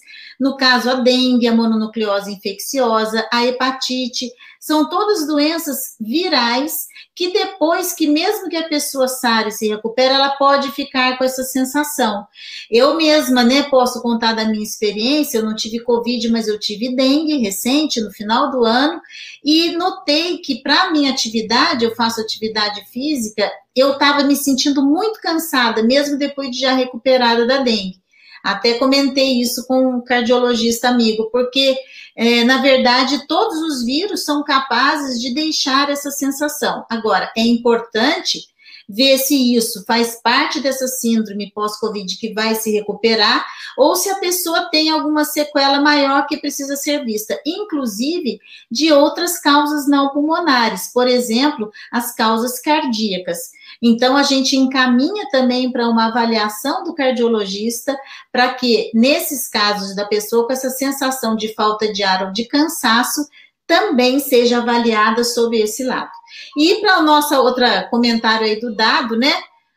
[0.40, 7.92] No caso, a dengue, a mononucleose infecciosa, a hepatite, são todas doenças virais que depois
[7.92, 12.27] que mesmo que a pessoa sare e se recupera, ela pode ficar com essa sensação.
[12.70, 16.94] Eu mesma, né, posso contar da minha experiência, eu não tive covid, mas eu tive
[16.94, 19.01] dengue recente no final do ano
[19.44, 25.20] e notei que para minha atividade, eu faço atividade física, eu estava me sentindo muito
[25.20, 28.00] cansada, mesmo depois de já recuperada da dengue.
[28.42, 31.76] Até comentei isso com um cardiologista amigo, porque
[32.16, 36.85] é, na verdade, todos os vírus são capazes de deixar essa sensação.
[36.90, 38.50] Agora, é importante
[38.90, 43.46] ver se isso faz parte dessa síndrome pós-Covid que vai se recuperar,
[43.79, 49.40] ou se a pessoa tem alguma sequela maior que precisa ser vista, inclusive de outras
[49.40, 53.53] causas não pulmonares, por exemplo, as causas cardíacas.
[53.83, 57.99] Então, a gente encaminha também para uma avaliação do cardiologista,
[58.31, 62.45] para que, nesses casos da pessoa com essa sensação de falta de ar ou de
[62.45, 63.27] cansaço,
[63.66, 66.11] também seja avaliada sobre esse lado.
[66.57, 69.33] E para o nosso outro comentário aí do dado, né?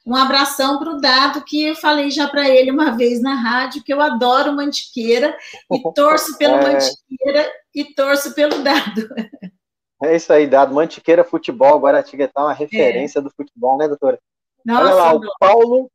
[0.05, 3.81] Um abração para o Dado, que eu falei já para ele uma vez na rádio,
[3.81, 5.33] que eu adoro Mantiqueira
[5.71, 6.73] e torço pelo é...
[6.73, 9.07] Mantiqueira e torço pelo Dado.
[10.03, 10.75] É isso aí, dado.
[10.75, 13.21] Mantiqueira Futebol, Guaratinguetá, uma referência é.
[13.21, 14.19] do futebol, né, doutora?
[14.65, 15.91] Nossa, Olha lá, o Paulo.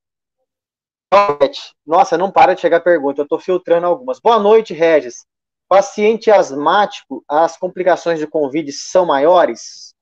[1.86, 4.18] Nossa, não para de chegar pergunta, eu estou filtrando algumas.
[4.18, 5.26] Boa noite, Regis.
[5.68, 9.94] Paciente asmático, as complicações de Covid são maiores?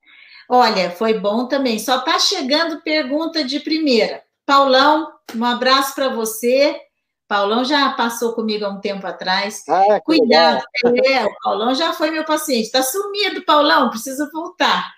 [0.49, 1.77] Olha, foi bom também.
[1.77, 4.23] Só está chegando pergunta de primeira.
[4.45, 6.79] Paulão, um abraço para você.
[7.27, 9.63] Paulão já passou comigo há um tempo atrás.
[9.67, 10.63] Ah, Cuidado,
[11.05, 12.65] é, o Paulão já foi meu paciente.
[12.65, 14.89] Está sumido, Paulão, precisa voltar.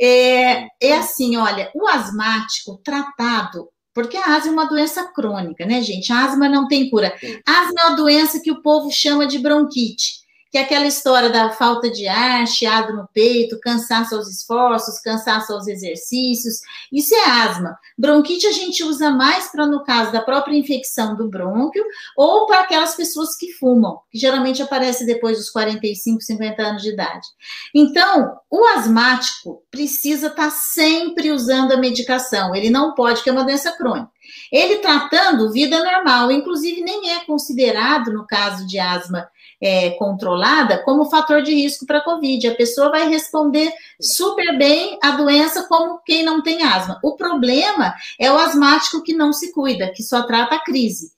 [0.00, 5.80] É, é assim, olha, o asmático tratado, porque a asma é uma doença crônica, né,
[5.82, 6.12] gente?
[6.12, 7.12] A asma não tem cura.
[7.46, 11.28] A asma é uma doença que o povo chama de bronquite que é aquela história
[11.28, 17.30] da falta de ar, chiado no peito, cansaço aos esforços, cansaço aos exercícios, isso é
[17.42, 17.78] asma.
[17.98, 21.84] Bronquite a gente usa mais para, no caso da própria infecção do brônquio,
[22.16, 26.92] ou para aquelas pessoas que fumam, que geralmente aparece depois dos 45, 50 anos de
[26.92, 27.26] idade.
[27.74, 33.32] Então, o asmático precisa estar tá sempre usando a medicação, ele não pode, porque é
[33.32, 34.10] uma doença crônica.
[34.52, 39.28] Ele tratando vida normal, inclusive nem é considerado, no caso de asma
[39.60, 42.48] é, controlada como fator de risco para a Covid.
[42.48, 46.98] A pessoa vai responder super bem à doença como quem não tem asma.
[47.02, 51.12] O problema é o asmático que não se cuida, que só trata a crise.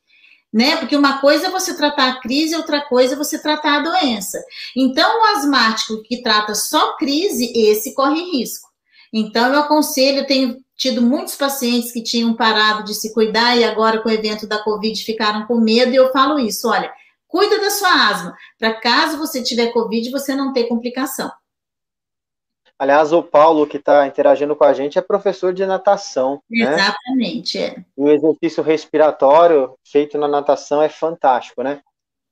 [0.52, 0.76] Né?
[0.78, 4.42] Porque uma coisa é você tratar a crise, outra coisa é você tratar a doença.
[4.76, 8.68] Então, o asmático que trata só crise, esse corre risco.
[9.12, 13.62] Então, eu aconselho, eu tenho tido muitos pacientes que tinham parado de se cuidar e
[13.62, 16.90] agora com o evento da Covid ficaram com medo, e eu falo isso, olha,
[17.30, 21.30] Cuida da sua asma, para caso você tiver Covid, você não ter complicação.
[22.76, 26.42] Aliás, o Paulo, que está interagindo com a gente, é professor de natação.
[26.50, 26.62] Né?
[26.62, 27.66] Exatamente, né?
[27.66, 27.84] é.
[27.96, 31.80] E o exercício respiratório feito na natação é fantástico, né?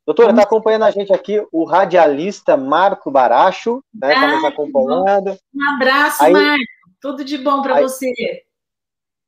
[0.04, 4.14] Doutora, está acompanhando a gente aqui o radialista Marco Baracho, né?
[4.14, 5.38] Está nos acompanhando.
[5.54, 6.64] Um abraço, aí, Marco.
[7.00, 8.42] Tudo de bom para você.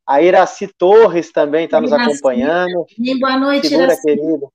[0.04, 2.87] A Iraci Torres também está nos acompanhando.
[3.20, 4.02] boa noite, Iraci.
[4.02, 4.48] querida.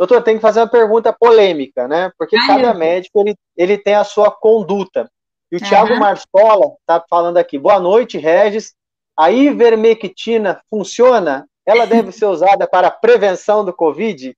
[0.00, 2.10] Doutor, tem que fazer uma pergunta polêmica, né?
[2.16, 5.10] Porque Ai, cada médico ele, ele tem a sua conduta.
[5.52, 5.68] E o uhum.
[5.68, 7.58] Tiago Marsola está falando aqui.
[7.58, 8.72] Boa noite, Regis.
[9.14, 11.46] A ivermectina funciona?
[11.66, 14.34] Ela deve ser usada para prevenção do Covid?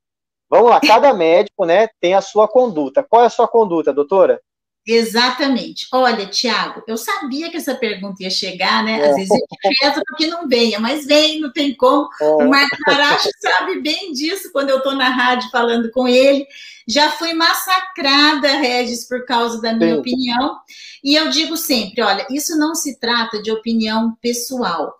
[0.50, 3.06] Vamos lá, cada médico, né, tem a sua conduta.
[3.08, 4.40] Qual é a sua conduta, doutora?
[4.86, 5.86] Exatamente.
[5.92, 9.00] Olha, Tiago, eu sabia que essa pergunta ia chegar, né?
[9.02, 9.14] Às é.
[9.14, 12.08] vezes a gente reza para que não venha, mas vem, não tem como.
[12.20, 12.24] É.
[12.24, 16.44] O Marco Maracho sabe bem disso quando eu estou na rádio falando com ele.
[16.86, 20.00] Já fui massacrada, Regis, por causa da minha Sim.
[20.00, 20.56] opinião.
[21.04, 24.92] E eu digo sempre: olha, isso não se trata de opinião pessoal.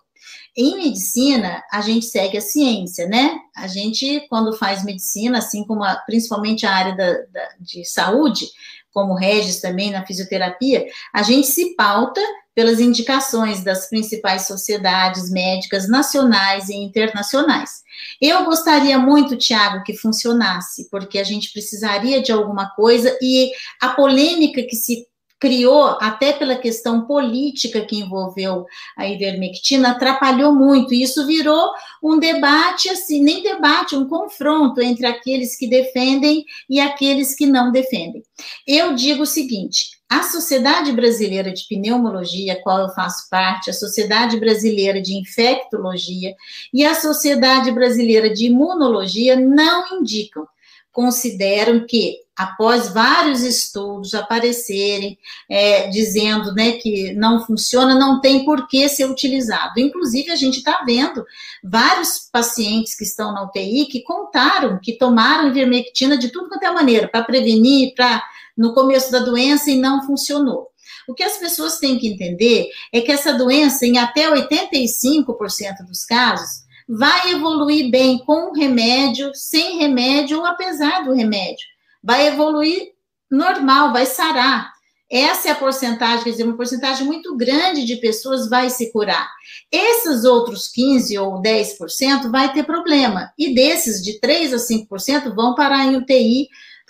[0.55, 3.37] Em medicina, a gente segue a ciência, né?
[3.57, 8.45] A gente, quando faz medicina, assim como a, principalmente a área da, da, de saúde,
[8.93, 12.21] como Regis também na fisioterapia, a gente se pauta
[12.55, 17.81] pelas indicações das principais sociedades médicas nacionais e internacionais.
[18.21, 23.51] Eu gostaria muito, Tiago, que funcionasse, porque a gente precisaria de alguma coisa e
[23.81, 25.07] a polêmica que se
[25.43, 28.65] criou, até pela questão política que envolveu
[28.95, 30.93] a ivermectina, atrapalhou muito.
[30.93, 31.69] E isso virou
[32.01, 37.73] um debate, assim, nem debate, um confronto entre aqueles que defendem e aqueles que não
[37.73, 38.23] defendem.
[38.65, 44.39] Eu digo o seguinte: a Sociedade Brasileira de Pneumologia, qual eu faço parte, a Sociedade
[44.39, 46.33] Brasileira de Infectologia
[46.73, 50.47] e a Sociedade Brasileira de Imunologia não indicam
[50.93, 55.17] consideram que, após vários estudos aparecerem
[55.49, 59.79] é, dizendo né, que não funciona, não tem por que ser utilizado.
[59.79, 61.25] Inclusive, a gente está vendo
[61.63, 66.71] vários pacientes que estão na UTI que contaram que tomaram ivermectina de tudo quanto é
[66.71, 68.23] maneira, para prevenir, para
[68.55, 70.71] no começo da doença e não funcionou.
[71.07, 76.05] O que as pessoas têm que entender é que essa doença, em até 85% dos
[76.05, 81.65] casos, vai evoluir bem com remédio, sem remédio ou apesar do remédio.
[82.03, 82.91] Vai evoluir
[83.29, 84.71] normal, vai sarar.
[85.11, 89.29] Essa é a porcentagem, quer dizer, uma porcentagem muito grande de pessoas vai se curar.
[89.71, 93.31] Esses outros 15 ou 10% vai ter problema.
[93.37, 96.47] E desses, de 3 a 5%, vão parar em UTI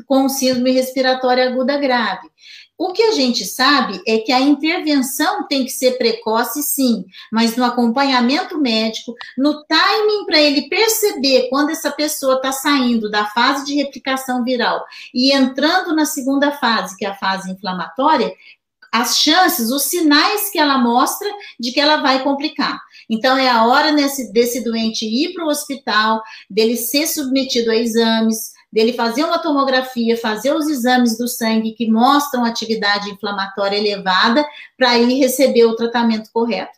[0.08, 2.30] com síndrome respiratória aguda grave.
[2.84, 7.56] O que a gente sabe é que a intervenção tem que ser precoce, sim, mas
[7.56, 13.64] no acompanhamento médico, no timing para ele perceber quando essa pessoa está saindo da fase
[13.64, 18.34] de replicação viral e entrando na segunda fase, que é a fase inflamatória,
[18.92, 22.78] as chances, os sinais que ela mostra de que ela vai complicar.
[23.10, 27.78] Então, é a hora nesse, desse doente ir para o hospital, dele ser submetido a
[27.78, 34.44] exames, dele fazer uma tomografia, fazer os exames do sangue que mostram atividade inflamatória elevada
[34.76, 36.74] para ir receber o tratamento correto.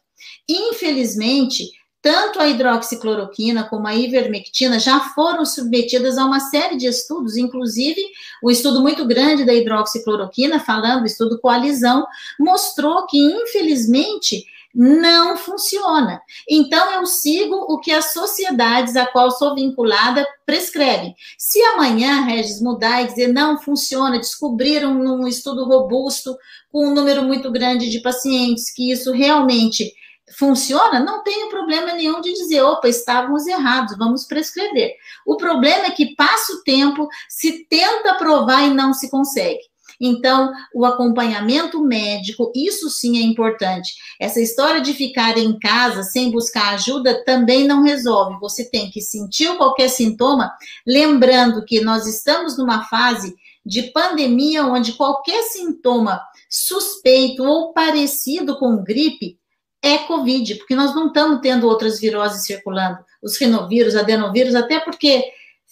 [0.48, 1.72] Infelizmente,
[2.02, 8.02] tanto a hidroxicloroquina como a ivermectina já foram submetidas a uma série de estudos, inclusive
[8.44, 12.06] o estudo muito grande da hidroxicloroquina, falando, estudo coalizão,
[12.38, 14.46] mostrou que, infelizmente,
[14.76, 16.22] não funciona.
[16.50, 21.16] Então, eu sigo o que as sociedades a qual sou vinculada prescrevem.
[21.38, 26.38] Se amanhã, Regis, mudar e dizer não funciona, descobriram num estudo robusto,
[26.70, 29.94] com um número muito grande de pacientes, que isso realmente
[30.38, 34.92] funciona, não tenho problema nenhum de dizer, opa, estávamos errados, vamos prescrever.
[35.26, 39.62] O problema é que passa o tempo, se tenta provar e não se consegue.
[40.00, 43.94] Então, o acompanhamento médico, isso sim é importante.
[44.20, 48.40] Essa história de ficar em casa sem buscar ajuda também não resolve.
[48.40, 50.52] Você tem que sentir qualquer sintoma,
[50.86, 53.36] lembrando que nós estamos numa fase
[53.66, 59.40] de pandemia onde qualquer sintoma suspeito ou parecido com gripe
[59.82, 65.24] é Covid, porque nós não estamos tendo outras viroses circulando, os rinovírus, adenovírus, até porque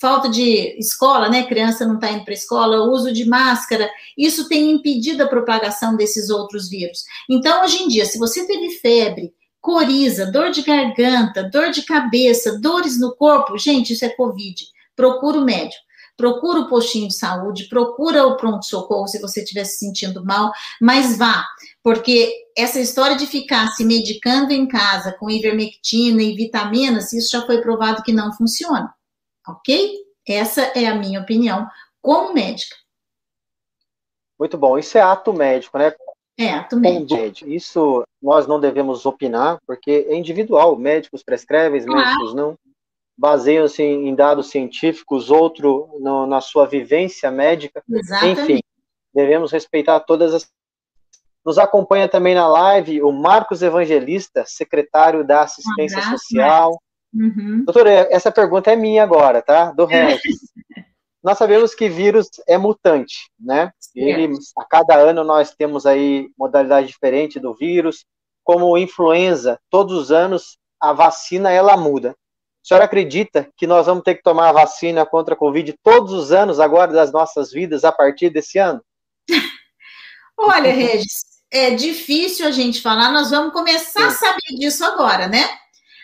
[0.03, 1.43] falta de escola, né?
[1.43, 5.95] Criança não está indo para a escola, uso de máscara, isso tem impedido a propagação
[5.95, 7.05] desses outros vírus.
[7.29, 12.59] Então, hoje em dia, se você teve febre, coriza, dor de garganta, dor de cabeça,
[12.59, 14.65] dores no corpo, gente, isso é Covid.
[14.93, 15.81] Procura o médico
[16.15, 21.17] procura o postinho de saúde, procura o pronto-socorro se você estiver se sentindo mal, mas
[21.17, 21.43] vá,
[21.81, 27.43] porque essa história de ficar se medicando em casa com ivermectina e vitaminas, isso já
[27.47, 28.93] foi provado que não funciona,
[29.47, 29.97] ok?
[30.27, 31.67] Essa é a minha opinião
[32.01, 32.75] como médica.
[34.39, 35.93] Muito bom, isso é ato médico, né?
[36.37, 37.47] É, ato médico.
[37.47, 41.99] Isso nós não devemos opinar, porque é individual, médicos prescrevem, claro.
[41.99, 42.57] médicos não
[43.17, 47.83] baseiam-se em dados científicos, outro no, na sua vivência médica.
[47.87, 48.41] Exatamente.
[48.41, 48.59] Enfim,
[49.13, 50.51] devemos respeitar todas as.
[51.45, 56.81] Nos acompanha também na live o Marcos Evangelista, secretário da Assistência um Social.
[57.13, 57.63] Uhum.
[57.65, 59.71] Doutora, essa pergunta é minha agora, tá?
[59.71, 60.39] Do Regis.
[61.23, 63.71] nós sabemos que vírus é mutante, né?
[63.95, 68.05] Ele, a cada ano nós temos aí modalidade diferente do vírus,
[68.43, 72.11] como influenza, todos os anos a vacina ela muda.
[72.11, 76.11] A senhora acredita que nós vamos ter que tomar a vacina contra a Covid todos
[76.11, 78.83] os anos agora das nossas vidas a partir desse ano?
[80.37, 84.07] Olha, Regis, é difícil a gente falar, nós vamos começar Sim.
[84.07, 85.43] a saber disso agora, né?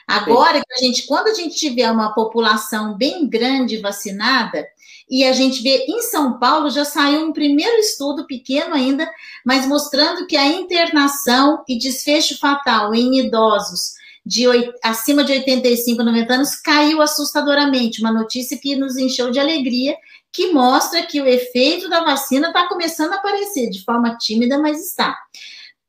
[0.09, 4.65] Agora que a gente, quando a gente tiver uma população bem grande vacinada,
[5.07, 9.09] e a gente vê em São Paulo já saiu um primeiro estudo pequeno ainda,
[9.45, 13.93] mas mostrando que a internação e desfecho fatal em idosos
[14.25, 14.45] de
[14.83, 18.01] acima de 85, 90 anos caiu assustadoramente.
[18.01, 19.95] Uma notícia que nos encheu de alegria,
[20.31, 24.79] que mostra que o efeito da vacina está começando a aparecer de forma tímida, mas
[24.79, 25.17] está.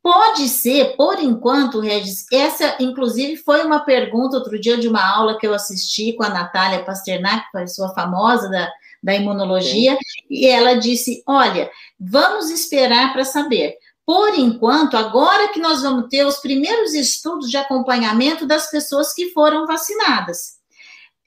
[0.03, 5.39] Pode ser, por enquanto, Regis, essa inclusive foi uma pergunta outro dia de uma aula
[5.39, 8.71] que eu assisti com a Natália Pasternak, que sua famosa da,
[9.03, 10.27] da imunologia, Sim.
[10.31, 13.75] e ela disse: Olha, vamos esperar para saber.
[14.07, 19.31] Por enquanto, agora que nós vamos ter os primeiros estudos de acompanhamento das pessoas que
[19.31, 20.59] foram vacinadas.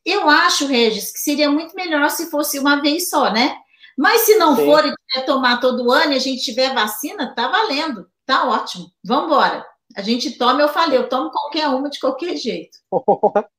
[0.03, 3.55] Eu acho, Regis, que seria muito melhor se fosse uma vez só, né?
[3.97, 4.65] Mas se não Sim.
[4.65, 8.91] for e tiver tomar todo ano e a gente tiver vacina, tá valendo, tá ótimo.
[9.03, 9.65] Vamos embora.
[9.95, 12.77] A gente toma, eu falei, eu tomo qualquer uma de qualquer jeito.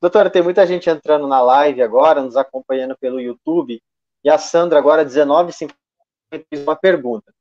[0.00, 3.80] Doutora, tem muita gente entrando na live agora, nos acompanhando pelo YouTube,
[4.22, 5.70] e a Sandra agora, 19h50,
[6.30, 7.32] fez uma pergunta.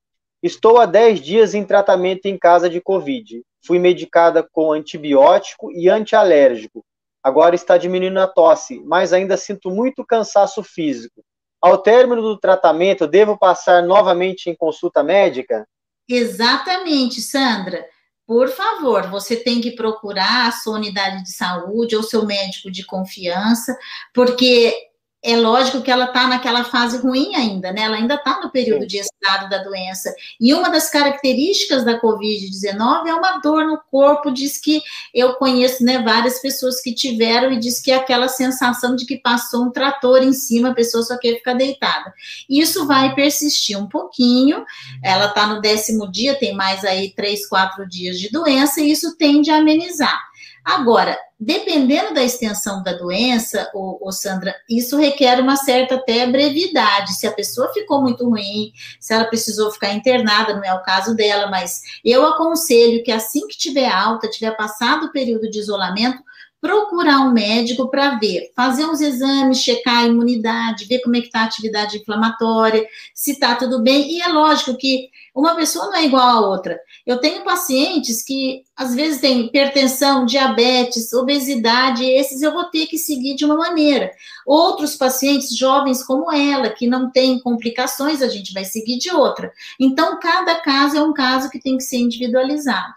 [0.42, 3.44] Estou há 10 dias em tratamento em casa de Covid.
[3.66, 6.86] Fui medicada com antibiótico e antialérgico.
[7.22, 11.22] Agora está diminuindo a tosse, mas ainda sinto muito cansaço físico.
[11.62, 15.68] Ao término do tratamento, devo passar novamente em consulta médica?
[16.10, 17.86] Exatamente, Sandra.
[18.26, 22.86] Por favor, você tem que procurar a sua unidade de saúde ou seu médico de
[22.86, 23.78] confiança,
[24.14, 24.89] porque
[25.22, 27.82] é lógico que ela está naquela fase ruim ainda, né?
[27.82, 28.88] Ela ainda está no período Sim.
[28.88, 30.14] de estado da doença.
[30.40, 34.32] E uma das características da Covid-19 é uma dor no corpo.
[34.32, 34.82] Diz que
[35.14, 39.18] eu conheço né, várias pessoas que tiveram e diz que é aquela sensação de que
[39.18, 42.14] passou um trator em cima, a pessoa só quer ficar deitada.
[42.50, 44.64] Isso vai persistir um pouquinho.
[45.04, 49.18] Ela está no décimo dia, tem mais aí três, quatro dias de doença, e isso
[49.18, 50.29] tende a amenizar.
[50.64, 57.14] Agora, dependendo da extensão da doença, ô, Sandra, isso requer uma certa até brevidade.
[57.14, 61.16] Se a pessoa ficou muito ruim, se ela precisou ficar internada, não é o caso
[61.16, 66.22] dela, mas eu aconselho que assim que tiver alta, tiver passado o período de isolamento,
[66.62, 71.28] procurar um médico para ver, fazer uns exames, checar a imunidade, ver como é que
[71.28, 74.12] está a atividade inflamatória, se está tudo bem.
[74.12, 76.80] E é lógico que uma pessoa não é igual a outra.
[77.06, 82.98] Eu tenho pacientes que às vezes têm hipertensão, diabetes, obesidade, esses eu vou ter que
[82.98, 84.12] seguir de uma maneira.
[84.46, 89.52] Outros pacientes jovens como ela, que não têm complicações, a gente vai seguir de outra.
[89.80, 92.94] Então, cada caso é um caso que tem que ser individualizado.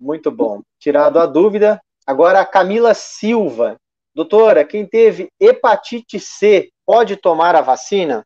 [0.00, 0.62] Muito bom.
[0.80, 3.76] Tirado a dúvida, agora a Camila Silva.
[4.14, 8.24] Doutora, quem teve hepatite C pode tomar a vacina?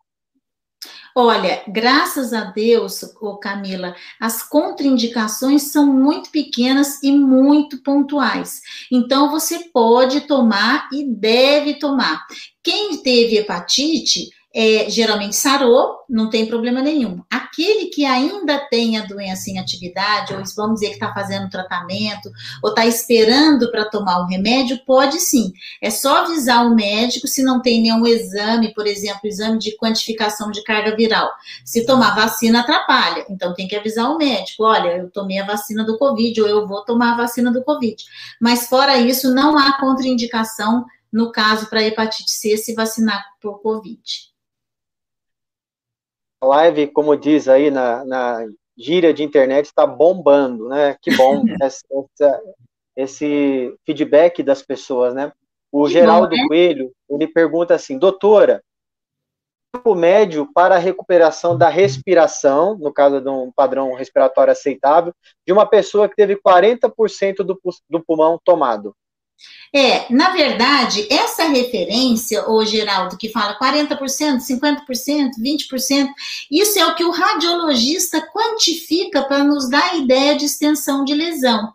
[1.19, 8.61] Olha, graças a Deus, ô Camila, as contraindicações são muito pequenas e muito pontuais.
[8.93, 12.27] Então, você pode tomar e deve tomar.
[12.63, 14.29] Quem teve hepatite,
[14.59, 17.23] é, geralmente sarou, não tem problema nenhum.
[17.31, 22.33] Aquele que ainda tem a doença em atividade, ou vamos dizer que está fazendo tratamento,
[22.63, 25.53] ou está esperando para tomar um remédio, pode sim.
[25.79, 30.51] É só avisar o médico se não tem nenhum exame, por exemplo, exame de quantificação
[30.51, 31.31] de carga viral.
[31.63, 33.27] Se tomar vacina, atrapalha.
[33.29, 36.67] Então tem que avisar o médico: olha, eu tomei a vacina do Covid, ou eu
[36.67, 38.03] vou tomar a vacina do Covid.
[38.41, 44.01] Mas fora isso, não há contraindicação no caso para hepatite C se vacinar por Covid
[46.47, 50.97] live, como diz aí na, na gíria de internet, está bombando, né?
[51.01, 52.43] Que bom essa, essa,
[52.97, 55.33] esse feedback das pessoas, né?
[55.71, 56.49] O que Geraldo bom, né?
[56.49, 58.63] Coelho, ele pergunta assim, doutora,
[59.85, 65.13] o médio para a recuperação da respiração, no caso de um padrão respiratório aceitável,
[65.47, 68.95] de uma pessoa que teve 40% do, do pulmão tomado.
[69.75, 76.09] É, na verdade, essa referência, ô Geraldo, que fala 40%, 50%, 20%,
[76.51, 81.15] isso é o que o radiologista quantifica para nos dar a ideia de extensão de
[81.15, 81.73] lesão.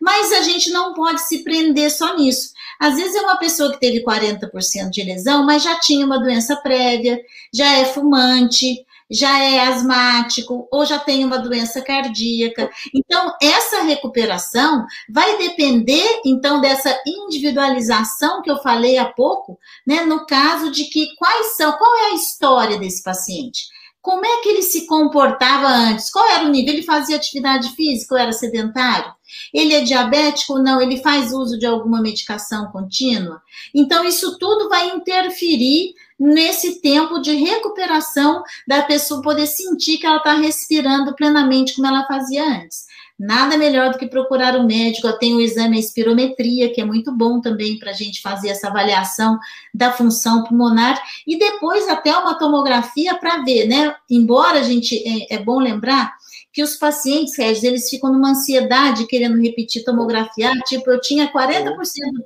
[0.00, 2.52] Mas a gente não pode se prender só nisso.
[2.78, 6.54] Às vezes é uma pessoa que teve 40% de lesão, mas já tinha uma doença
[6.56, 7.20] prévia,
[7.52, 12.70] já é fumante, já é asmático ou já tem uma doença cardíaca.
[12.94, 20.04] Então, essa recuperação vai depender, então, dessa individualização que eu falei há pouco, né?
[20.04, 23.66] No caso de que quais são, qual é a história desse paciente?
[24.00, 26.10] Como é que ele se comportava antes?
[26.10, 26.72] Qual era o nível?
[26.72, 29.12] Ele fazia atividade física ou era sedentário?
[29.52, 30.80] Ele é diabético ou não?
[30.80, 33.42] Ele faz uso de alguma medicação contínua?
[33.74, 40.16] Então, isso tudo vai interferir nesse tempo de recuperação da pessoa poder sentir que ela
[40.16, 42.86] está respirando plenamente como ela fazia antes.
[43.18, 45.12] Nada melhor do que procurar o um médico.
[45.18, 49.38] Tem o exame espirometria, que é muito bom também para a gente fazer essa avaliação
[49.74, 53.94] da função pulmonar, e depois até uma tomografia para ver, né?
[54.08, 56.12] Embora a gente é, é bom lembrar
[56.52, 61.74] que os pacientes, Regis, eles ficam numa ansiedade querendo repetir tomografia, tipo, eu tinha 40%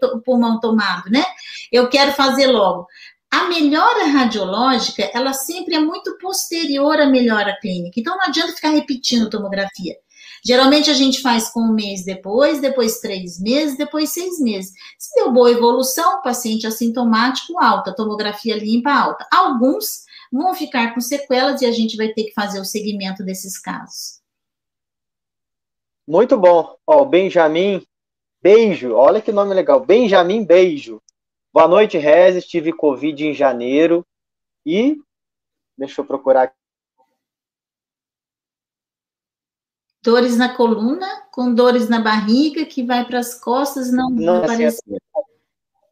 [0.01, 1.25] do pulmão tomado, né?
[1.71, 2.87] Eu quero fazer logo.
[3.31, 7.99] A melhora radiológica, ela sempre é muito posterior à melhora clínica.
[7.99, 9.97] Então, não adianta ficar repetindo tomografia.
[10.45, 14.73] Geralmente a gente faz com um mês depois, depois três meses, depois seis meses.
[14.99, 19.27] Se deu boa evolução, paciente assintomático alta, tomografia limpa alta.
[19.33, 23.57] Alguns vão ficar com sequelas e a gente vai ter que fazer o segmento desses
[23.57, 24.21] casos.
[26.09, 26.77] Muito bom.
[26.85, 27.87] Ó, Benjamin,
[28.43, 28.95] beijo.
[28.95, 29.79] Olha que nome legal.
[29.85, 31.01] Benjamin, beijo.
[31.53, 32.45] Boa noite, Rez.
[32.47, 34.05] Tive Covid em janeiro
[34.67, 35.01] e.
[35.79, 36.63] Deixa eu procurar aqui.
[40.03, 45.03] Dores na coluna, com dores na barriga, que vai para as costas, não, não desaparecer.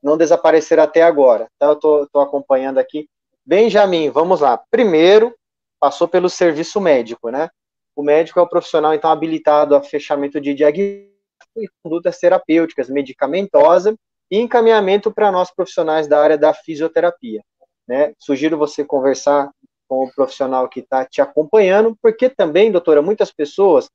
[0.02, 1.48] Não desaparecer até agora.
[1.56, 3.08] Então, eu estou acompanhando aqui.
[3.46, 4.58] Benjamin, vamos lá.
[4.70, 5.34] Primeiro,
[5.78, 7.48] passou pelo serviço médico, né?
[7.94, 11.10] O médico é o profissional, então, habilitado a fechamento de diagnóstico
[11.56, 13.94] e condutas terapêuticas, medicamentosa
[14.30, 17.42] e encaminhamento para nós profissionais da área da fisioterapia.
[17.86, 18.12] Né?
[18.18, 19.50] Sugiro você conversar
[19.88, 23.88] com o profissional que está te acompanhando, porque também, doutora, muitas pessoas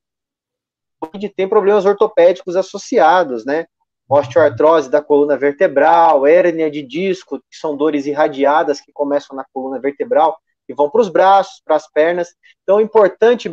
[1.36, 3.66] têm problemas ortopédicos associados, né?
[4.08, 9.80] Osteoartrose da coluna vertebral, hérnia de disco, que são dores irradiadas que começam na coluna
[9.80, 10.38] vertebral
[10.70, 12.30] e vão para os braços, para as pernas.
[12.64, 13.52] Então, o importante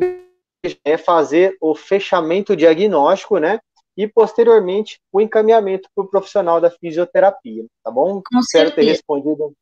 [0.84, 3.58] é fazer o fechamento diagnóstico, né?
[3.96, 8.22] e posteriormente o encaminhamento para o profissional da fisioterapia, tá bom?
[8.24, 8.74] Com Espero certeza.
[8.74, 9.54] ter respondido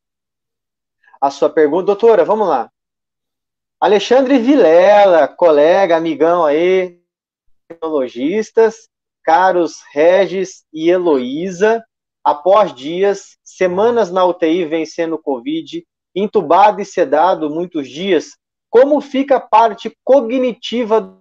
[1.19, 1.85] a sua pergunta.
[1.85, 2.71] Doutora, vamos lá.
[3.79, 7.00] Alexandre Vilela, colega, amigão aí,
[7.71, 8.89] tecnologistas,
[9.23, 11.83] caros Regis e Heloísa,
[12.23, 15.83] após dias, semanas na UTI vencendo o Covid,
[16.15, 18.37] entubado e sedado muitos dias,
[18.69, 21.17] como fica a parte cognitiva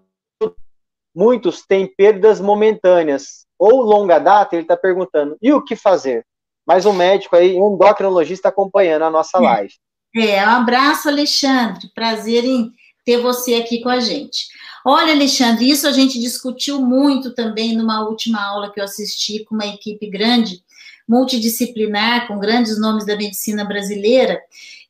[1.15, 6.25] Muitos têm perdas momentâneas, ou longa data, ele está perguntando, e o que fazer?
[6.67, 9.75] Mais um médico aí, um endocrinologista acompanhando a nossa live.
[10.15, 11.91] É, um abraço, Alexandre.
[11.95, 12.71] Prazer em
[13.05, 14.47] ter você aqui com a gente.
[14.85, 19.55] Olha, Alexandre, isso a gente discutiu muito também numa última aula que eu assisti com
[19.55, 20.63] uma equipe grande,
[21.07, 24.41] multidisciplinar, com grandes nomes da medicina brasileira,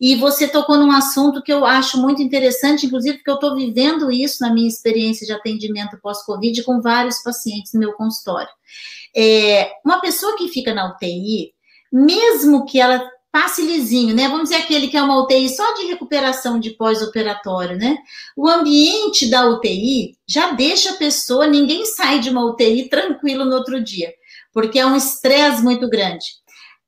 [0.01, 4.11] e você tocou num assunto que eu acho muito interessante, inclusive porque eu estou vivendo
[4.11, 8.51] isso na minha experiência de atendimento pós-Covid com vários pacientes no meu consultório.
[9.14, 11.53] É, uma pessoa que fica na UTI,
[11.93, 14.28] mesmo que ela passe lisinho, né?
[14.28, 17.97] Vamos dizer aquele que é uma UTI só de recuperação de pós-operatório, né?
[18.37, 23.57] O ambiente da UTI já deixa a pessoa, ninguém sai de uma UTI tranquilo no
[23.57, 24.12] outro dia,
[24.53, 26.26] porque é um estresse muito grande.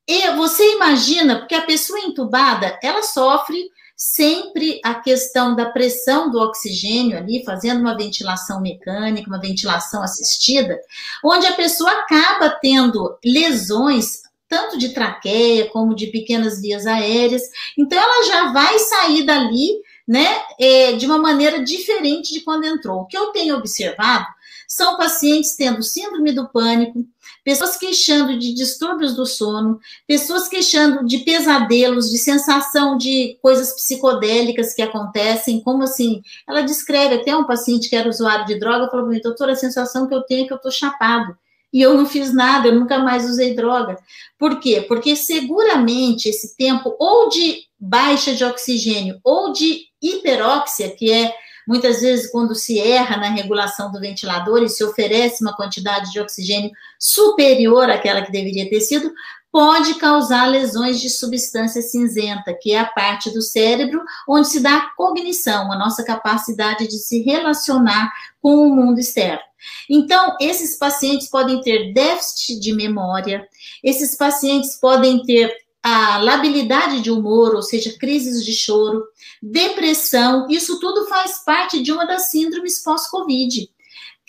[0.06, 6.40] E você imagina, porque a pessoa entubada, ela sofre sempre a questão da pressão do
[6.40, 10.76] oxigênio ali, fazendo uma ventilação mecânica, uma ventilação assistida,
[11.24, 14.22] onde a pessoa acaba tendo lesões
[14.52, 17.40] tanto de traqueia como de pequenas vias aéreas.
[17.78, 19.70] Então, ela já vai sair dali,
[20.06, 20.26] né,
[20.60, 23.00] é, de uma maneira diferente de quando entrou.
[23.00, 24.26] O que eu tenho observado
[24.68, 27.02] são pacientes tendo síndrome do pânico,
[27.42, 34.74] pessoas queixando de distúrbios do sono, pessoas queixando de pesadelos, de sensação de coisas psicodélicas
[34.74, 39.06] que acontecem, como assim, ela descreve até um paciente que era usuário de droga, falou
[39.06, 41.34] para mim, doutora, a sensação que eu tenho é que eu estou chapado
[41.72, 43.96] e eu não fiz nada, eu nunca mais usei droga.
[44.38, 44.84] Por quê?
[44.86, 51.34] Porque seguramente esse tempo ou de baixa de oxigênio ou de hiperóxia, que é
[51.66, 56.20] muitas vezes quando se erra na regulação do ventilador e se oferece uma quantidade de
[56.20, 59.12] oxigênio superior àquela que deveria ter sido,
[59.50, 64.78] pode causar lesões de substância cinzenta, que é a parte do cérebro onde se dá
[64.78, 68.10] a cognição, a nossa capacidade de se relacionar
[68.40, 69.40] com o mundo externo.
[69.88, 73.46] Então, esses pacientes podem ter déficit de memória,
[73.82, 75.52] esses pacientes podem ter
[75.82, 79.02] a labilidade de humor, ou seja, crises de choro,
[79.42, 83.68] depressão, isso tudo faz parte de uma das síndromes pós-Covid,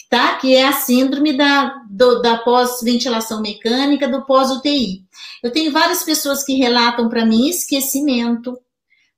[0.10, 0.36] tá?
[0.38, 1.76] Que é a síndrome da,
[2.24, 5.04] da pós-ventilação mecânica, do pós-UTI.
[5.44, 8.58] Eu tenho várias pessoas que relatam para mim esquecimento,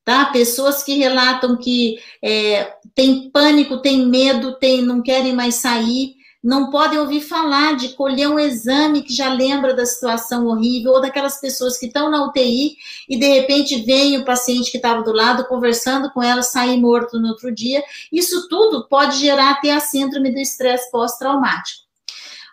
[0.05, 0.25] tá?
[0.25, 6.69] Pessoas que relatam que é, tem pânico, tem medo, tem, não querem mais sair, não
[6.69, 11.41] podem ouvir falar de colher um exame que já lembra da situação horrível, ou daquelas
[11.41, 12.77] pessoas que estão na UTI
[13.09, 17.19] e de repente vem o paciente que estava do lado conversando com ela, sair morto
[17.19, 17.83] no outro dia.
[18.11, 21.83] Isso tudo pode gerar até a síndrome do estresse pós-traumático.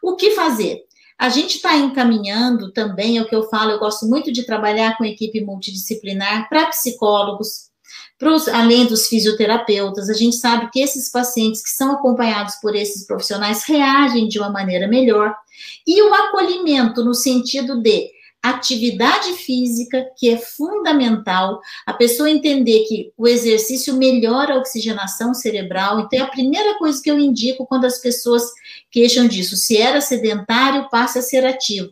[0.03, 0.87] O que fazer?
[1.23, 4.99] A gente está encaminhando também, é o que eu falo, eu gosto muito de trabalhar
[4.99, 7.71] com equipe multidisciplinar para psicólogos,
[8.19, 10.11] pros, além dos fisioterapeutas.
[10.11, 14.51] A gente sabe que esses pacientes que são acompanhados por esses profissionais reagem de uma
[14.51, 15.33] maneira melhor.
[15.87, 18.11] E o acolhimento no sentido de
[18.43, 26.01] atividade física, que é fundamental, a pessoa entender que o exercício melhora a oxigenação cerebral.
[26.01, 28.43] Então, é a primeira coisa que eu indico quando as pessoas
[28.91, 29.57] queixam disso.
[29.57, 31.91] Se era sedentário, passe a ser ativo.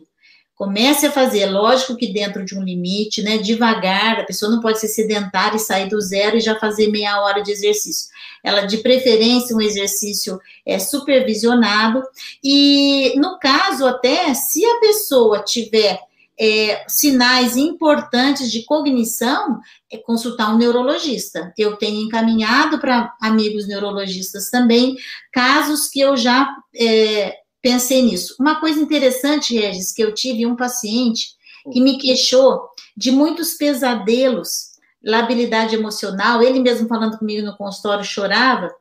[0.53, 3.39] Comece a fazer, lógico que dentro de um limite, né?
[3.39, 7.19] Devagar, a pessoa não pode ser sedentária e sair do zero e já fazer meia
[7.19, 8.09] hora de exercício.
[8.43, 12.03] Ela, de preferência, um exercício é supervisionado.
[12.43, 15.99] E, no caso, até, se a pessoa tiver
[16.39, 19.59] é, sinais importantes de cognição,
[19.91, 21.53] é consultar um neurologista.
[21.57, 24.95] Eu tenho encaminhado para amigos neurologistas também
[25.31, 28.35] casos que eu já é, pensei nisso.
[28.39, 31.27] Uma coisa interessante, Regis, que eu tive um paciente
[31.71, 32.61] que me queixou
[32.97, 34.71] de muitos pesadelos,
[35.03, 38.71] labilidade emocional, ele mesmo falando comigo no consultório chorava,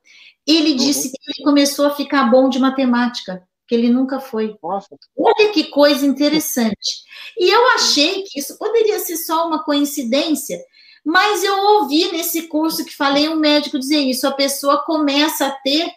[0.47, 1.13] ele disse uhum.
[1.13, 4.57] que ele começou a ficar bom de matemática que ele nunca foi.
[4.61, 4.89] Nossa.
[5.17, 7.05] Olha que coisa interessante.
[7.39, 10.61] E eu achei que isso poderia ser só uma coincidência,
[11.05, 15.53] mas eu ouvi nesse curso que falei um médico dizer isso, a pessoa começa a
[15.53, 15.89] ter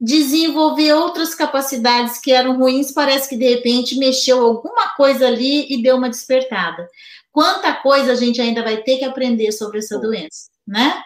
[0.00, 5.82] desenvolver outras capacidades que eram ruins, parece que de repente mexeu alguma coisa ali e
[5.82, 6.88] deu uma despertada.
[7.32, 11.02] Quanta coisa a gente ainda vai ter que aprender sobre essa doença, né?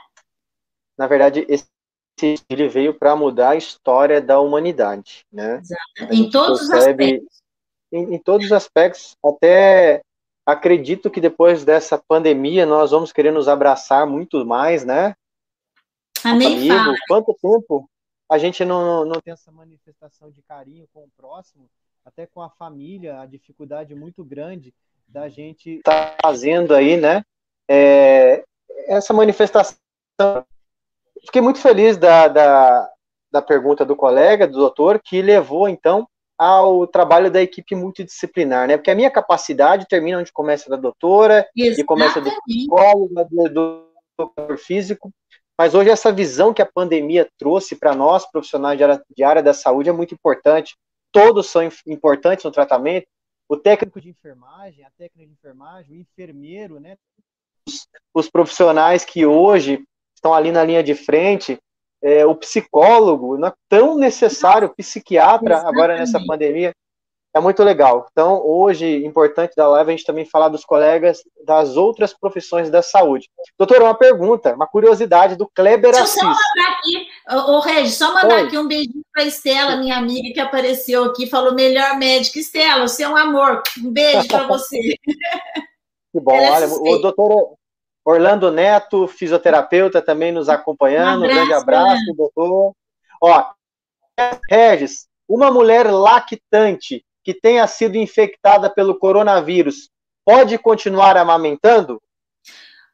[0.98, 1.66] Na verdade, esse
[2.48, 5.62] ele veio para mudar a história da humanidade, né?
[6.10, 7.42] Em todos os aspectos.
[7.92, 10.02] Em, em, todos os aspectos, até
[10.44, 15.14] acredito que depois dessa pandemia nós vamos querer nos abraçar muito mais, né?
[16.24, 16.96] Nem fala.
[17.06, 17.88] Quanto tempo
[18.28, 21.68] a gente não, não tem essa manifestação de carinho com o próximo,
[22.04, 24.74] até com a família, a dificuldade muito grande
[25.06, 27.22] da gente estar tá fazendo aí, né?
[27.68, 28.44] É,
[28.88, 29.76] essa manifestação
[31.26, 32.90] fiquei muito feliz da, da,
[33.30, 36.08] da pergunta do colega, do doutor, que levou, então,
[36.38, 38.76] ao trabalho da equipe multidisciplinar, né?
[38.76, 41.80] Porque a minha capacidade termina onde começa da doutora, Exatamente.
[41.80, 43.86] e começa do psicólogo, do, do
[44.18, 45.10] doutor físico,
[45.58, 49.42] mas hoje essa visão que a pandemia trouxe para nós, profissionais de área, de área
[49.42, 50.76] da saúde, é muito importante.
[51.10, 53.06] Todos são importantes no tratamento.
[53.48, 56.96] O técnico de enfermagem, a técnica de enfermagem, o enfermeiro, né?
[57.66, 59.82] Os, os profissionais que hoje
[60.16, 61.58] estão ali na linha de frente,
[62.02, 65.74] é, o psicólogo, não é tão necessário, o psiquiatra Exatamente.
[65.74, 66.72] agora nessa pandemia,
[67.34, 68.06] é muito legal.
[68.10, 72.80] Então, hoje, importante da live, a gente também falar dos colegas das outras profissões da
[72.80, 73.28] saúde.
[73.58, 76.18] Doutora, uma pergunta, uma curiosidade do Kleber Deixa Assis.
[76.18, 78.42] Só mandar aqui, ô, ô Regis, só mandar Oi.
[78.44, 82.38] aqui um beijinho para Estela, minha amiga que apareceu aqui, falou melhor médica.
[82.38, 83.62] Estela, você é um amor.
[83.84, 84.80] Um beijo para você.
[86.12, 87.56] Que bom, é olha, o doutor
[88.06, 91.22] Orlando Neto, fisioterapeuta, também nos acompanhando.
[91.22, 92.14] Um, abraço, um grande abraço, né?
[92.16, 92.72] doutor.
[93.20, 93.44] Ó,
[94.48, 99.90] Regis, uma mulher lactante que tenha sido infectada pelo coronavírus
[100.24, 102.00] pode continuar amamentando?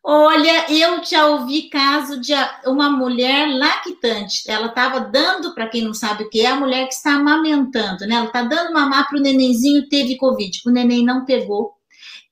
[0.03, 2.33] Olha, eu já ouvi caso de
[2.67, 4.51] uma mulher lactante.
[4.51, 8.07] Ela estava dando, para quem não sabe o que é, a mulher que está amamentando,
[8.07, 8.15] né?
[8.15, 10.63] Ela está dando mamar para o nenenzinho, teve Covid.
[10.67, 11.75] O neném não pegou.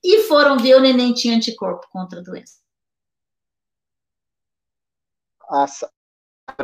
[0.03, 2.60] E foram ver, o neném tinha anticorpo contra a doença.
[5.51, 5.65] A,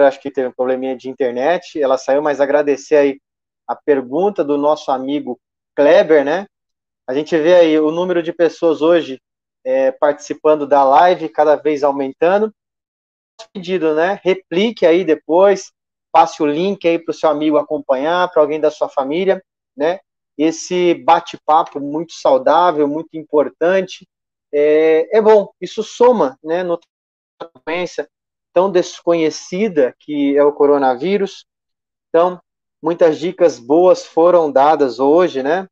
[0.08, 3.22] acho que teve um probleminha de internet, ela saiu, mas agradecer aí
[3.68, 5.38] a pergunta do nosso amigo
[5.76, 6.48] Kleber, né?
[7.06, 9.22] A gente vê aí o número de pessoas hoje
[9.66, 12.54] é, participando da live cada vez aumentando.
[13.54, 14.20] Pedido, né?
[14.24, 15.72] Replique aí depois,
[16.12, 19.44] passe o link aí para o seu amigo acompanhar, para alguém da sua família,
[19.76, 20.00] né?
[20.38, 24.08] Esse bate-papo muito saudável, muito importante,
[24.54, 25.52] é, é bom.
[25.60, 26.64] Isso soma, né?
[26.64, 26.80] No
[27.66, 28.08] doença
[28.58, 31.46] tão desconhecida que é o coronavírus.
[32.10, 32.42] Então,
[32.82, 35.68] muitas dicas boas foram dadas hoje, né?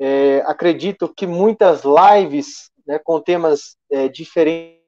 [0.00, 4.80] É, acredito que muitas lives né, com temas é, diferentes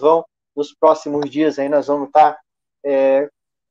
[0.00, 0.24] vão
[0.56, 2.36] nos próximos dias aí nós vamos estar
[2.84, 3.28] é,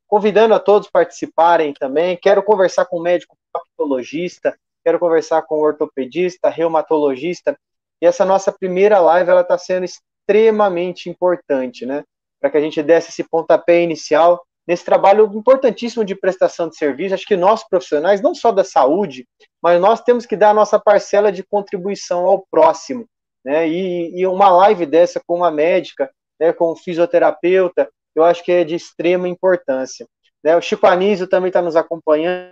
[0.08, 2.16] convidando a todos participarem também.
[2.16, 7.60] Quero conversar com o médico proctologista, quero conversar com o ortopedista, reumatologista.
[8.02, 12.06] E essa nossa primeira live ela está sendo extremamente importante, né?
[12.44, 17.16] Para que a gente desse esse pontapé inicial nesse trabalho importantíssimo de prestação de serviço.
[17.16, 19.26] Acho que nós profissionais, não só da saúde,
[19.62, 23.06] mas nós temos que dar a nossa parcela de contribuição ao próximo.
[23.46, 23.66] Né?
[23.70, 28.52] E, e uma live dessa com uma médica, né, com um fisioterapeuta, eu acho que
[28.52, 30.06] é de extrema importância.
[30.44, 30.56] Né?
[30.58, 32.52] O Chico Anísio também está nos acompanhando,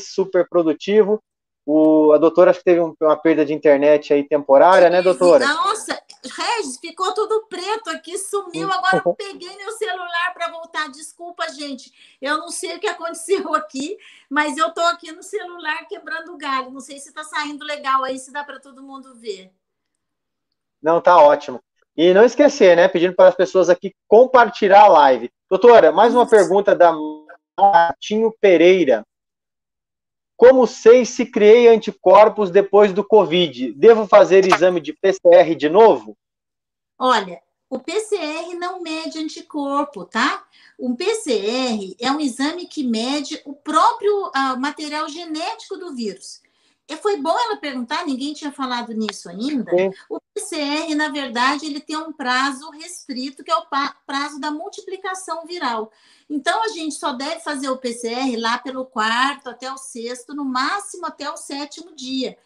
[0.00, 1.20] super produtivo.
[1.66, 5.46] O, a doutora acho que teve uma perda de internet aí temporária, né, doutora?
[5.46, 8.70] Nossa, Regis, ficou tudo preto aqui, sumiu.
[8.72, 10.90] Agora eu peguei meu celular para voltar.
[10.90, 11.92] Desculpa, gente.
[12.20, 13.96] Eu não sei o que aconteceu aqui,
[14.28, 16.70] mas eu estou aqui no celular quebrando o galho.
[16.70, 19.52] Não sei se está saindo legal aí, se dá para todo mundo ver.
[20.82, 21.60] Não, tá ótimo.
[21.96, 22.86] E não esquecer, né?
[22.86, 25.30] Pedindo para as pessoas aqui compartilhar a live.
[25.50, 26.92] Doutora, mais uma pergunta da
[27.58, 29.04] Martinho Pereira.
[30.38, 33.72] Como sei se criei anticorpos depois do Covid?
[33.72, 36.16] Devo fazer exame de PCR de novo?
[36.96, 40.46] Olha, o PCR não mede anticorpo, tá?
[40.78, 46.40] Um PCR é um exame que mede o próprio uh, material genético do vírus.
[46.88, 49.70] E foi bom ela perguntar, ninguém tinha falado nisso ainda.
[49.70, 49.90] Sim.
[50.08, 53.66] O PCR, na verdade, ele tem um prazo restrito, que é o
[54.06, 55.92] prazo da multiplicação viral.
[56.30, 60.46] Então, a gente só deve fazer o PCR lá pelo quarto até o sexto, no
[60.46, 62.38] máximo até o sétimo dia.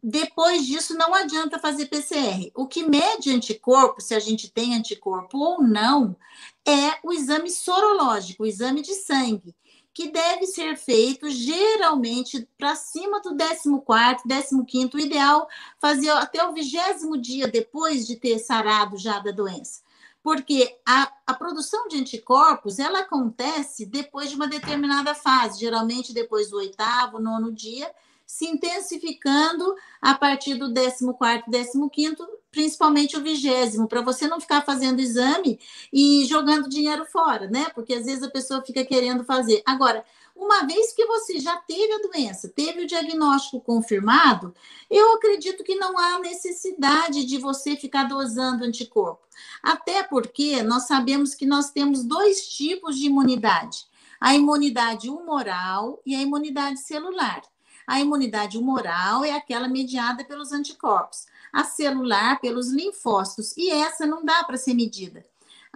[0.00, 2.50] Depois disso, não adianta fazer PCR.
[2.54, 6.16] O que mede anticorpo, se a gente tem anticorpo ou não,
[6.64, 9.54] é o exame sorológico, o exame de sangue
[10.00, 15.46] que deve ser feito geralmente para cima do 14º, 15 o ideal
[15.78, 19.82] fazer até o vigésimo dia depois de ter sarado já da doença.
[20.22, 26.48] Porque a, a produção de anticorpos, ela acontece depois de uma determinada fase, geralmente depois
[26.48, 27.94] do oitavo, nono dia,
[28.24, 35.00] se intensificando a partir do 14º, 15º, principalmente o vigésimo, para você não ficar fazendo
[35.00, 35.58] exame
[35.92, 37.66] e jogando dinheiro fora, né?
[37.74, 39.62] Porque às vezes a pessoa fica querendo fazer.
[39.64, 44.54] Agora, uma vez que você já teve a doença, teve o diagnóstico confirmado,
[44.90, 49.26] eu acredito que não há necessidade de você ficar dosando anticorpo.
[49.62, 53.84] Até porque nós sabemos que nós temos dois tipos de imunidade:
[54.18, 57.42] a imunidade humoral e a imunidade celular.
[57.86, 64.24] A imunidade humoral é aquela mediada pelos anticorpos, a celular pelos linfócitos, e essa não
[64.24, 65.24] dá para ser medida.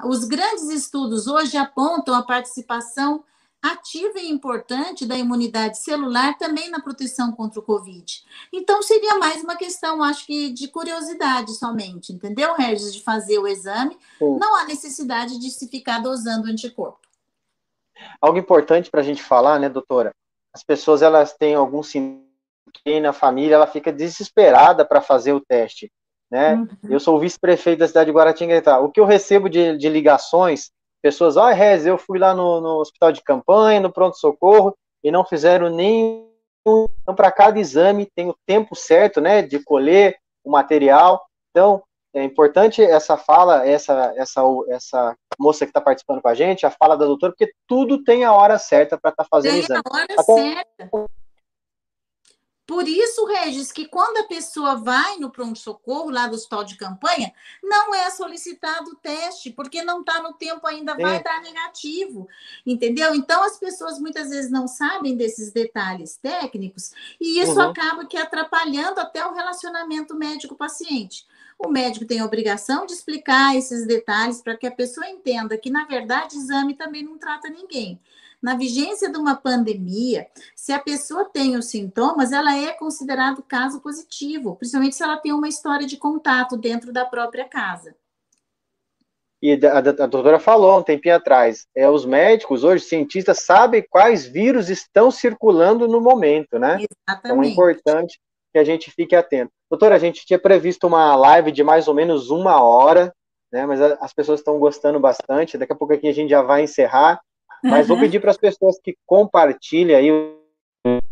[0.04, 3.24] Os grandes estudos hoje apontam a participação
[3.62, 8.22] ativa e importante da imunidade celular também na proteção contra o Covid.
[8.52, 13.48] Então, seria mais uma questão, acho que, de curiosidade somente, entendeu, Regis, de fazer o
[13.48, 13.96] exame.
[14.18, 14.36] Sim.
[14.38, 17.00] Não há necessidade de se ficar dosando anticorpo.
[18.20, 20.12] Algo importante para a gente falar, né, doutora?
[20.52, 21.82] As pessoas, elas têm algum
[22.78, 25.90] sintoma na família, ela fica desesperada para fazer o teste,
[26.30, 26.54] né?
[26.54, 26.68] Uhum.
[26.90, 28.80] Eu sou vice-prefeito da cidade de Guaratinguetá.
[28.80, 30.70] O que eu recebo de, de ligações
[31.02, 35.22] pessoas, ah, Rez, eu fui lá no, no hospital de campanha, no pronto-socorro, e não
[35.22, 36.26] fizeram nem
[36.66, 41.22] então, para cada exame tem o tempo certo, né, de colher o material.
[41.50, 41.82] Então,
[42.14, 46.70] é importante essa fala, essa essa essa moça que está participando com a gente, a
[46.70, 49.82] fala da doutora, porque tudo tem a hora certa para estar tá fazendo tem exame.
[49.84, 50.90] A hora Até, certa.
[52.66, 57.30] Por isso, Regis, que quando a pessoa vai no pronto-socorro, lá do hospital de campanha,
[57.62, 62.26] não é solicitado o teste, porque não está no tempo ainda, vai dar negativo,
[62.64, 63.14] entendeu?
[63.14, 67.68] Então, as pessoas muitas vezes não sabem desses detalhes técnicos, e isso uhum.
[67.68, 71.26] acaba que atrapalhando até o relacionamento médico-paciente.
[71.58, 75.70] O médico tem a obrigação de explicar esses detalhes para que a pessoa entenda que,
[75.70, 78.00] na verdade, exame também não trata ninguém
[78.44, 83.80] na vigência de uma pandemia, se a pessoa tem os sintomas, ela é considerado caso
[83.80, 87.96] positivo, principalmente se ela tem uma história de contato dentro da própria casa.
[89.40, 93.82] E a, a, a doutora falou um tempinho atrás, é, os médicos, hoje, cientistas, sabem
[93.88, 96.84] quais vírus estão circulando no momento, né?
[97.08, 97.24] Exatamente.
[97.24, 98.20] Então é importante
[98.52, 99.52] que a gente fique atento.
[99.70, 103.10] Doutora, a gente tinha previsto uma live de mais ou menos uma hora,
[103.50, 103.64] né?
[103.64, 105.56] Mas as pessoas estão gostando bastante.
[105.56, 107.18] Daqui a pouco aqui a gente já vai encerrar.
[107.64, 107.96] Mas uhum.
[107.96, 110.10] vou pedir para as pessoas que compartilhem aí,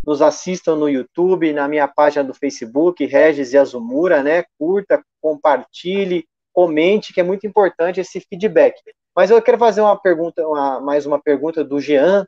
[0.07, 4.45] nos assistam no YouTube, na minha página do Facebook, Regis e Azumura, né?
[4.59, 8.75] Curta, compartilhe, comente, que é muito importante esse feedback.
[9.17, 12.27] Mas eu quero fazer uma pergunta, uma, mais uma pergunta do Jean,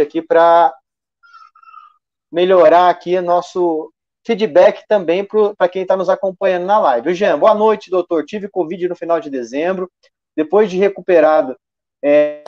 [0.00, 0.74] aqui para
[2.32, 3.92] melhorar aqui nosso
[4.26, 5.26] feedback também
[5.56, 7.10] para quem está nos acompanhando na live.
[7.10, 8.24] O Jean, boa noite, doutor.
[8.24, 9.90] Tive Covid no final de dezembro.
[10.34, 11.56] Depois de recuperado,
[12.02, 12.44] é,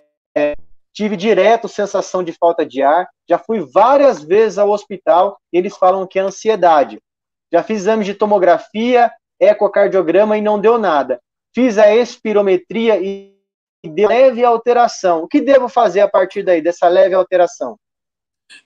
[0.92, 5.76] tive direto sensação de falta de ar, já fui várias vezes ao hospital e eles
[5.76, 7.00] falam que é ansiedade.
[7.52, 9.10] Já fiz exames de tomografia,
[9.40, 11.20] ecocardiograma e não deu nada.
[11.54, 13.34] Fiz a espirometria e
[13.84, 15.22] deu leve alteração.
[15.22, 17.76] O que devo fazer a partir daí, dessa leve alteração?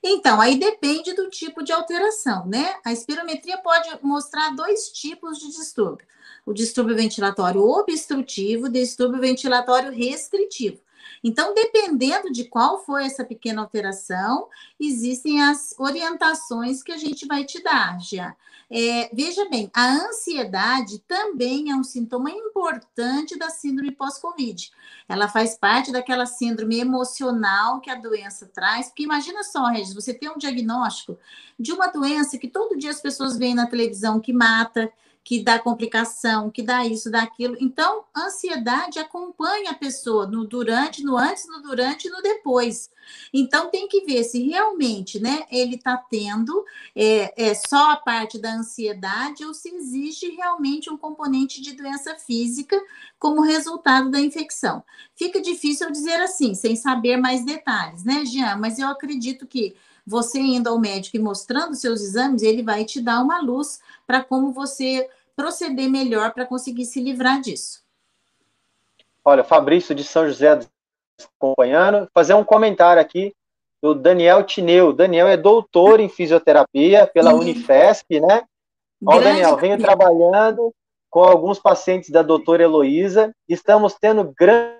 [0.02, 2.76] Então, aí depende do tipo de alteração, né?
[2.84, 6.06] A espirometria pode mostrar dois tipos de distúrbio:
[6.46, 10.80] o distúrbio ventilatório obstrutivo e distúrbio ventilatório restritivo.
[11.24, 14.46] Então, dependendo de qual foi essa pequena alteração,
[14.78, 18.36] existem as orientações que a gente vai te dar, já.
[18.70, 24.70] É, veja bem, a ansiedade também é um sintoma importante da síndrome pós-Covid.
[25.08, 28.88] Ela faz parte daquela síndrome emocional que a doença traz.
[28.88, 31.18] Porque imagina só, Regis, você tem um diagnóstico
[31.58, 34.92] de uma doença que todo dia as pessoas veem na televisão que mata,
[35.24, 37.56] que dá complicação, que dá isso, dá aquilo.
[37.58, 42.90] Então, ansiedade acompanha a pessoa no durante, no antes, no durante e no depois.
[43.32, 46.64] Então, tem que ver se realmente né, ele está tendo
[46.94, 52.14] é, é, só a parte da ansiedade ou se existe realmente um componente de doença
[52.16, 52.78] física
[53.18, 54.84] como resultado da infecção.
[55.16, 58.56] Fica difícil dizer assim, sem saber mais detalhes, né, Jean?
[58.56, 59.74] Mas eu acredito que
[60.06, 64.22] você indo ao médico e mostrando seus exames, ele vai te dar uma luz para
[64.22, 67.82] como você proceder melhor para conseguir se livrar disso.
[69.24, 70.60] Olha, Fabrício de São José
[71.38, 73.34] acompanhando, fazer um comentário aqui
[73.82, 74.92] do Daniel Tineu.
[74.92, 77.40] Daniel é doutor em fisioterapia pela uhum.
[77.40, 78.42] Unifesp, né?
[79.06, 80.72] Ó, Daniel, venho trabalhando
[81.10, 83.34] com alguns pacientes da doutora Heloísa.
[83.48, 84.78] Estamos tendo grande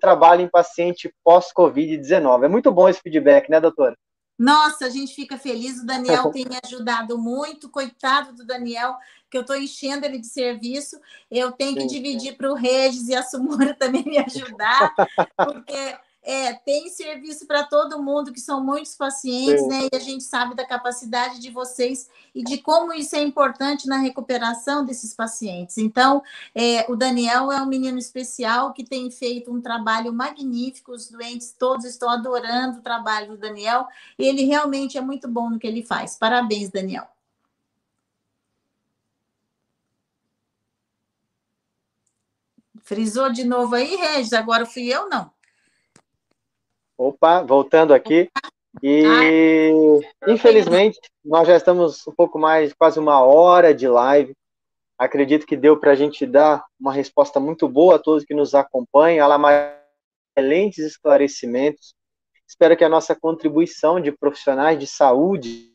[0.00, 2.44] trabalho em paciente pós-Covid-19.
[2.44, 3.96] É muito bom esse feedback, né, doutora?
[4.42, 5.78] Nossa, a gente fica feliz.
[5.78, 7.68] O Daniel tem me ajudado muito.
[7.68, 8.96] Coitado do Daniel,
[9.30, 10.98] que eu estou enchendo ele de serviço.
[11.30, 14.92] Eu tenho que dividir para o Regis e a Sumura também me ajudar,
[15.36, 19.68] porque é, tem serviço para todo mundo, que são muitos pacientes, Sim.
[19.68, 19.88] né?
[19.92, 23.98] E a gente sabe da capacidade de vocês e de como isso é importante na
[23.98, 25.78] recuperação desses pacientes.
[25.78, 26.22] Então,
[26.54, 31.54] é, o Daniel é um menino especial que tem feito um trabalho magnífico, os doentes
[31.58, 35.82] todos estão adorando o trabalho do Daniel, ele realmente é muito bom no que ele
[35.82, 36.16] faz.
[36.16, 37.08] Parabéns, Daniel.
[42.82, 44.32] Frisou de novo aí, Regis?
[44.32, 45.30] Agora fui eu, não.
[47.02, 48.30] Opa, voltando aqui.
[48.80, 49.02] E
[50.28, 54.32] infelizmente nós já estamos um pouco mais, quase uma hora de live.
[54.96, 58.54] Acredito que deu para a gente dar uma resposta muito boa a todos que nos
[58.54, 59.26] acompanham,
[60.30, 61.92] excelentes esclarecimentos.
[62.46, 65.74] Espero que a nossa contribuição de profissionais de saúde.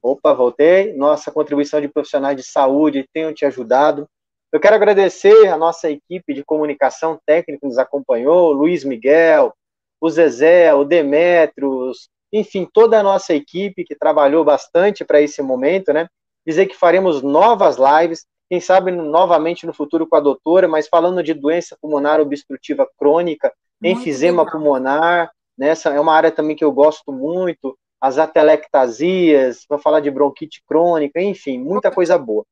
[0.00, 0.92] Opa, voltei.
[0.92, 4.08] Nossa contribuição de profissionais de saúde tenham te ajudado.
[4.52, 9.54] Eu quero agradecer a nossa equipe de comunicação técnica que nos acompanhou, Luiz Miguel,
[9.98, 15.92] o Zezé, o Demetrios, enfim, toda a nossa equipe que trabalhou bastante para esse momento,
[15.94, 16.06] né?
[16.46, 21.22] Dizer que faremos novas lives, quem sabe novamente no futuro com a doutora, mas falando
[21.22, 23.50] de doença pulmonar obstrutiva crônica,
[23.80, 24.52] muito enfisema legal.
[24.52, 25.96] pulmonar, nessa né?
[25.96, 31.22] é uma área também que eu gosto muito, as atelectasias, vou falar de bronquite crônica,
[31.22, 32.44] enfim, muita coisa boa.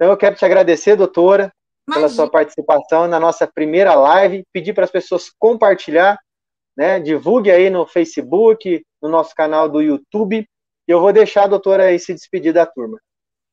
[0.00, 1.52] Então eu quero te agradecer, doutora,
[1.86, 1.94] Imagina.
[1.94, 6.18] pela sua participação na nossa primeira live, pedir para as pessoas compartilhar,
[6.74, 6.98] né?
[6.98, 10.38] Divulgue aí no Facebook, no nosso canal do YouTube.
[10.88, 12.98] E eu vou deixar a doutora aí se despedir da turma.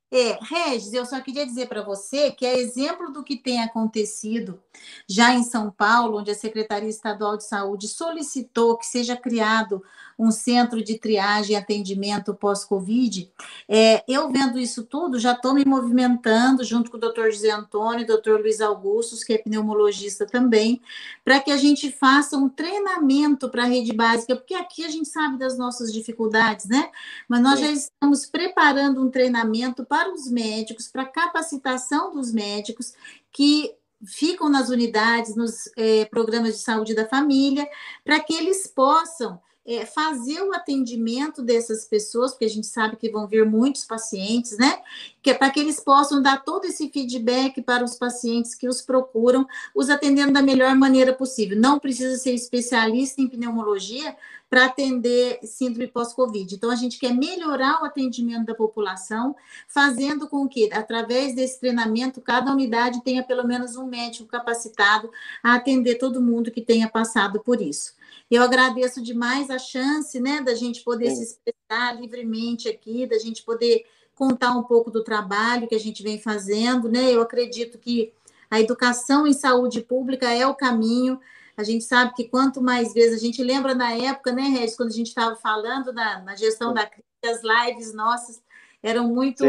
[0.10, 4.58] É, Regis, eu só queria dizer para você que é exemplo do que tem acontecido
[5.05, 9.84] já em São Paulo, onde a Secretaria Estadual de Saúde solicitou que seja criado
[10.18, 13.30] um centro de triagem e atendimento pós-Covid.
[13.68, 18.03] É, eu vendo isso tudo, já estou me movimentando junto com o doutor José Antônio,
[18.03, 20.82] o doutor Luiz Augustos, que é pneumologista também,
[21.24, 25.10] para que a gente faça um treinamento para a rede básica, porque aqui a gente
[25.10, 26.89] sabe das nossas dificuldades, né?
[27.28, 27.66] Mas nós Sim.
[27.66, 32.93] já estamos preparando um treinamento para para os médicos, para capacitação dos médicos
[33.32, 33.74] que
[34.06, 37.68] ficam nas unidades, nos é, programas de saúde da família,
[38.06, 43.10] para que eles possam é, fazer o atendimento dessas pessoas, porque a gente sabe que
[43.10, 44.80] vão vir muitos pacientes, né?
[45.20, 48.84] Que é para que eles possam dar todo esse feedback para os pacientes que os
[48.84, 51.60] procuram, os atendendo da melhor maneira possível.
[51.60, 54.16] Não precisa ser especialista em pneumologia
[54.50, 56.56] para atender síndrome pós-Covid.
[56.56, 59.36] Então, a gente quer melhorar o atendimento da população,
[59.68, 65.12] fazendo com que, através desse treinamento, cada unidade tenha pelo menos um médico capacitado
[65.43, 67.95] a atender todo mundo que tenha passado por isso.
[68.32, 71.16] Eu agradeço demais a chance, né, da gente poder Sim.
[71.16, 73.86] se expressar livremente aqui, da gente poder
[74.16, 77.14] contar um pouco do trabalho que a gente vem fazendo, né?
[77.14, 78.12] Eu acredito que
[78.50, 81.20] a educação em saúde pública é o caminho.
[81.58, 84.89] A gente sabe que quanto mais vezes a gente lembra na época, né, Regis, quando
[84.89, 86.76] a gente estava falando na, na gestão Sim.
[86.76, 88.39] da crise, as lives nossas
[88.84, 89.43] eram muito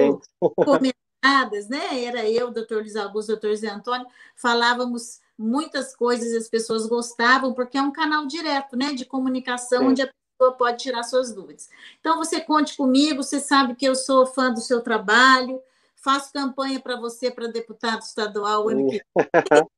[0.56, 2.02] comentadas, né?
[2.02, 7.76] Era eu, doutor Luiz Augusto, doutor Zé Antônio, falávamos muitas coisas as pessoas gostavam, porque
[7.76, 9.86] é um canal direto, né, de comunicação, Sim.
[9.88, 11.68] onde a pessoa pode tirar suas dúvidas.
[12.00, 15.60] Então, você conte comigo, você sabe que eu sou fã do seu trabalho,
[15.94, 19.68] faço campanha para você para deputado estadual ano que vem.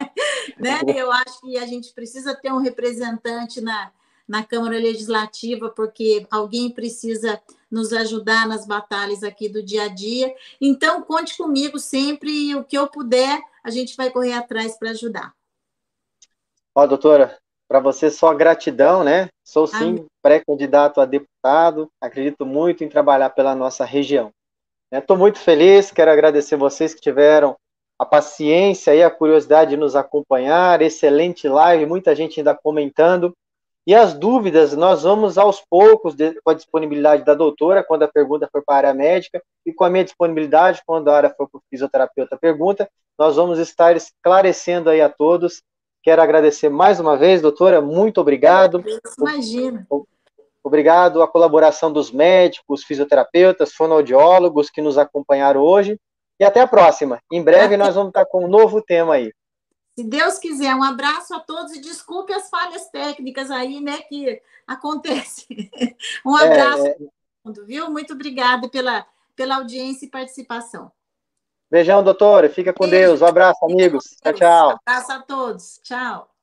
[0.58, 0.80] né?
[0.96, 3.90] Eu acho que a gente precisa ter um representante na,
[4.26, 7.40] na Câmara Legislativa, porque alguém precisa
[7.70, 10.34] nos ajudar nas batalhas aqui do dia a dia.
[10.60, 14.90] Então, conte comigo sempre e o que eu puder, a gente vai correr atrás para
[14.90, 15.34] ajudar.
[16.74, 19.28] Ó, doutora, para você só gratidão, né?
[19.44, 24.30] Sou sim pré-candidato a deputado, acredito muito em trabalhar pela nossa região.
[24.92, 25.20] Estou né?
[25.20, 27.56] muito feliz, quero agradecer vocês que tiveram
[27.98, 33.34] a paciência e a curiosidade de nos acompanhar, excelente live, muita gente ainda comentando.
[33.84, 38.48] E as dúvidas, nós vamos aos poucos, com a disponibilidade da doutora, quando a pergunta
[38.52, 41.58] for para a área médica, e com a minha disponibilidade, quando a área for para
[41.58, 42.88] o fisioterapeuta pergunta,
[43.18, 45.62] nós vamos estar esclarecendo aí a todos.
[46.02, 48.84] Quero agradecer mais uma vez, doutora, muito obrigado.
[49.18, 49.86] Imagina.
[50.62, 55.98] Obrigado à colaboração dos médicos, fisioterapeutas, fonoaudiólogos que nos acompanharam hoje.
[56.38, 57.20] E até a próxima.
[57.30, 59.32] Em breve nós vamos estar com um novo tema aí.
[59.98, 64.40] Se Deus quiser, um abraço a todos e desculpe as falhas técnicas aí, né, que
[64.66, 65.46] acontece.
[66.24, 66.96] Um é, abraço é, é...
[67.44, 67.90] mundo, viu?
[67.90, 70.92] Muito obrigada pela, pela audiência e participação.
[71.70, 72.48] Beijão, doutora.
[72.48, 73.08] Fica com Beijo.
[73.08, 73.22] Deus.
[73.22, 74.16] Um abraço, amigos.
[74.22, 74.68] Tchau, tchau.
[74.70, 75.80] Um abraço a todos.
[75.82, 76.37] Tchau.